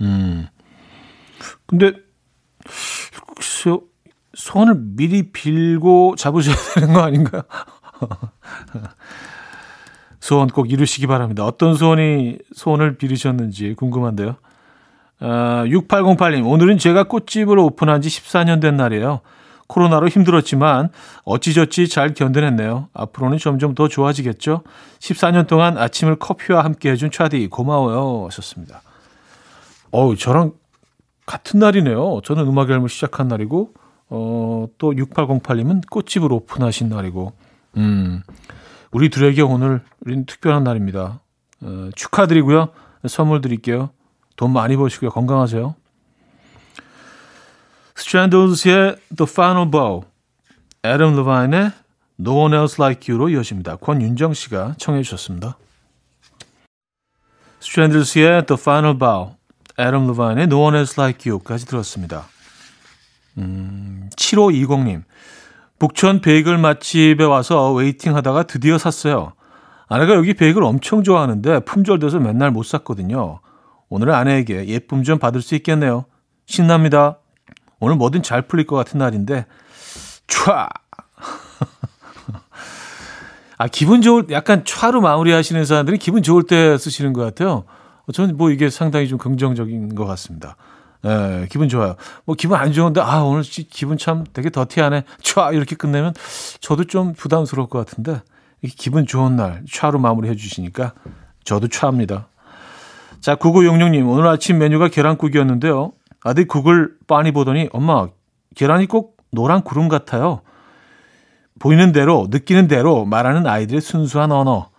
음. 0.00 0.46
근데 1.66 1.94
글쎄요, 3.34 3.80
소원을 4.34 4.76
미리 4.78 5.32
빌고 5.32 6.14
잡으셔야 6.16 6.54
되는 6.76 6.94
거 6.94 7.00
아닌가요? 7.00 7.42
소원 10.20 10.46
꼭 10.48 10.70
이루시기 10.70 11.08
바랍니다. 11.08 11.44
어떤 11.44 11.74
소원이 11.74 12.38
소원을 12.54 12.98
빌으셨는지 12.98 13.74
궁금한데요. 13.74 14.36
아, 15.18 15.64
6808님, 15.66 16.46
오늘은 16.46 16.78
제가 16.78 17.04
꽃집을 17.04 17.58
오픈한 17.58 18.02
지 18.02 18.08
14년 18.08 18.60
된 18.60 18.76
날이에요. 18.76 19.20
코로나로 19.68 20.08
힘들었지만 20.08 20.90
어찌저찌 21.24 21.88
잘 21.88 22.14
견뎌냈네요. 22.14 22.88
앞으로는 22.92 23.38
점점 23.38 23.74
더 23.74 23.88
좋아지겠죠? 23.88 24.62
14년 25.00 25.46
동안 25.46 25.76
아침을 25.76 26.16
커피와 26.16 26.64
함께 26.64 26.90
해준 26.90 27.10
차디 27.10 27.48
고마워요 27.48 28.26
하셨습니다. 28.26 28.82
어우 29.90 30.16
저랑 30.16 30.52
같은 31.26 31.58
날이네요. 31.58 32.20
저는 32.22 32.46
음악 32.46 32.70
앨범을 32.70 32.88
시작한 32.88 33.26
날이고, 33.26 33.74
어, 34.10 34.66
또 34.78 34.92
6808님은 34.92 35.90
꽃집을 35.90 36.32
오픈하신 36.32 36.88
날이고, 36.88 37.32
음, 37.78 38.22
우리 38.92 39.10
둘에게 39.10 39.42
오늘은 39.42 39.80
특별한 40.26 40.62
날입니다. 40.62 41.20
어, 41.62 41.88
축하드리고요. 41.96 42.68
선물 43.08 43.40
드릴게요. 43.40 43.90
돈 44.36 44.52
많이 44.52 44.76
버시고요. 44.76 45.10
건강하세요. 45.10 45.74
스트랜더스의 47.94 48.96
The 49.16 49.28
Final 49.28 49.70
Bow, 49.70 50.02
애덤 50.84 51.16
레바인의 51.16 51.72
No 52.20 52.42
One 52.42 52.54
Else 52.54 52.76
Like 52.78 53.12
You로 53.12 53.30
이어집니다. 53.30 53.76
권윤정 53.76 54.34
씨가 54.34 54.74
청해 54.78 55.02
주셨습니다. 55.02 55.56
스트랜더스의 57.60 58.46
The 58.46 58.60
Final 58.60 58.98
Bow, 58.98 59.32
애덤 59.78 60.06
리바인의 60.06 60.44
No 60.44 60.60
One 60.62 60.76
Else 60.76 60.94
Like 61.02 61.30
You까지 61.30 61.66
들었습니다. 61.66 62.26
음, 63.38 64.08
7520님. 64.16 65.02
북촌 65.78 66.20
베이글 66.22 66.56
맛집에 66.56 67.22
와서 67.24 67.72
waiting 67.72 68.16
하다가 68.16 68.44
드디어 68.44 68.78
샀어요. 68.78 69.32
아내가 69.88 70.14
여기 70.14 70.32
베이글 70.34 70.62
엄청 70.62 71.02
좋아하는데 71.02 71.60
품절돼서 71.60 72.18
맨날 72.18 72.50
못 72.50 72.62
샀거든요. 72.62 73.40
오늘은 73.88 74.14
아내에게 74.14 74.66
예쁨 74.66 75.02
좀 75.02 75.18
받을 75.18 75.40
수 75.42 75.54
있겠네요. 75.54 76.04
신납니다. 76.46 77.18
오늘 77.78 77.96
뭐든 77.96 78.22
잘 78.22 78.42
풀릴 78.42 78.66
것 78.66 78.76
같은 78.76 78.98
날인데, 78.98 79.46
촤! 80.26 80.68
아, 83.58 83.68
기분 83.68 84.02
좋을, 84.02 84.26
약간 84.30 84.64
촤로 84.64 85.00
마무리 85.00 85.32
하시는 85.32 85.64
사람들이 85.64 85.98
기분 85.98 86.22
좋을 86.22 86.42
때 86.42 86.76
쓰시는 86.78 87.12
것 87.12 87.22
같아요. 87.22 87.64
저는 88.12 88.36
뭐 88.36 88.50
이게 88.50 88.70
상당히 88.70 89.08
좀 89.08 89.18
긍정적인 89.18 89.94
것 89.94 90.04
같습니다. 90.06 90.56
예, 91.04 91.46
기분 91.50 91.68
좋아요. 91.68 91.96
뭐 92.24 92.34
기분 92.36 92.58
안 92.58 92.72
좋은데 92.72 93.00
아 93.00 93.22
오늘 93.22 93.42
기분 93.42 93.98
참 93.98 94.24
되게 94.32 94.50
더티하네. 94.50 95.04
촤 95.22 95.54
이렇게 95.54 95.76
끝내면 95.76 96.14
저도 96.60 96.84
좀 96.84 97.14
부담스러울 97.14 97.68
것 97.68 97.84
같은데 97.84 98.22
기분 98.76 99.06
좋은 99.06 99.36
날 99.36 99.64
촤로 99.66 99.98
마무리해 99.98 100.34
주시니까 100.34 100.94
저도 101.44 101.68
촤입니다. 101.68 102.26
자, 103.26 103.34
9966님, 103.34 104.08
오늘 104.08 104.28
아침 104.28 104.58
메뉴가 104.58 104.86
계란국이었는데요. 104.86 105.90
아들 106.22 106.46
국을 106.46 106.94
빤히 107.08 107.32
보더니, 107.32 107.68
엄마, 107.72 108.06
계란이 108.54 108.86
꼭 108.86 109.16
노란 109.32 109.62
구름 109.62 109.88
같아요. 109.88 110.42
보이는 111.58 111.90
대로, 111.90 112.28
느끼는 112.30 112.68
대로 112.68 113.04
말하는 113.04 113.48
아이들의 113.48 113.80
순수한 113.80 114.30
언어. 114.30 114.70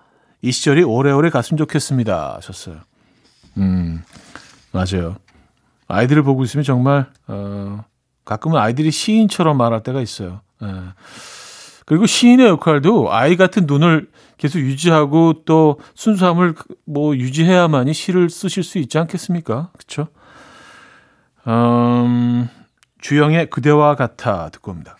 이 0.41 0.53
시절이 0.53 0.83
오래오래 0.83 1.29
갔으면 1.29 1.57
좋겠습니다. 1.57 2.35
하셨어요. 2.37 2.77
음, 3.57 4.01
맞아요. 4.71 5.17
아이들을 5.89 6.23
보고 6.23 6.45
있으면 6.45 6.63
정말, 6.63 7.07
어, 7.27 7.83
가끔은 8.23 8.57
아이들이 8.61 8.91
시인처럼 8.91 9.57
말할 9.57 9.83
때가 9.83 9.99
있어요. 9.99 10.39
예. 10.63 10.67
그리고 11.87 12.05
시인의 12.05 12.47
역할도 12.47 13.13
아이 13.13 13.37
같은 13.37 13.65
눈을 13.65 14.09
계속 14.37 14.59
유지하고 14.59 15.45
또 15.45 15.79
순수함을 15.95 16.53
뭐 16.85 17.15
유지해야만이 17.15 17.93
시를 17.93 18.29
쓰실 18.29 18.63
수 18.63 18.77
있지 18.77 18.97
않겠습니까? 18.97 19.71
그렇죠? 19.71 20.09
음, 21.47 22.49
주영의 22.99 23.49
그대와 23.49 23.95
같아 23.95 24.49
듣고 24.49 24.71
옵니다. 24.71 24.97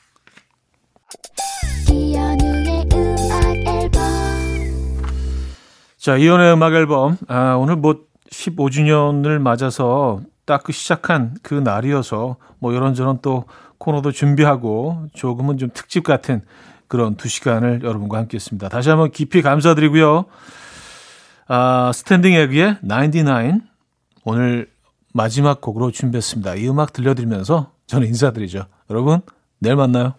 자, 5.98 6.16
이연의 6.16 6.54
음악 6.54 6.74
앨범. 6.74 7.18
아, 7.28 7.56
오늘 7.56 7.76
뭐 7.76 8.06
15주년을 8.32 9.40
맞아서 9.40 10.22
딱 10.46 10.64
그 10.64 10.72
시작한 10.72 11.36
그 11.44 11.54
날이어서 11.54 12.38
뭐 12.60 12.72
이런저런 12.72 13.20
또 13.22 13.44
코너도 13.78 14.14
준비하고 14.14 15.08
조금은 15.14 15.58
좀 15.58 15.70
특집 15.74 16.06
같은 16.06 16.42
그런 16.88 17.16
두 17.16 17.28
시간을 17.28 17.82
여러분과 17.84 18.18
함께 18.18 18.36
했습니다. 18.36 18.70
다시 18.70 18.90
한번 18.90 19.12
깊이 19.12 19.42
감사드리고요. 19.42 20.26
아, 21.48 21.92
스탠딩 21.94 22.34
에그의 22.34 22.78
99 22.82 23.62
오늘 24.26 24.70
마지막 25.14 25.62
곡으로 25.62 25.92
준비했습니다. 25.92 26.56
이 26.56 26.70
음악 26.70 26.94
들려드리면서 26.94 27.72
저는 27.88 28.08
인사드리죠. 28.08 28.66
여러분, 28.90 29.22
내일 29.60 29.76
만나요. 29.76 30.14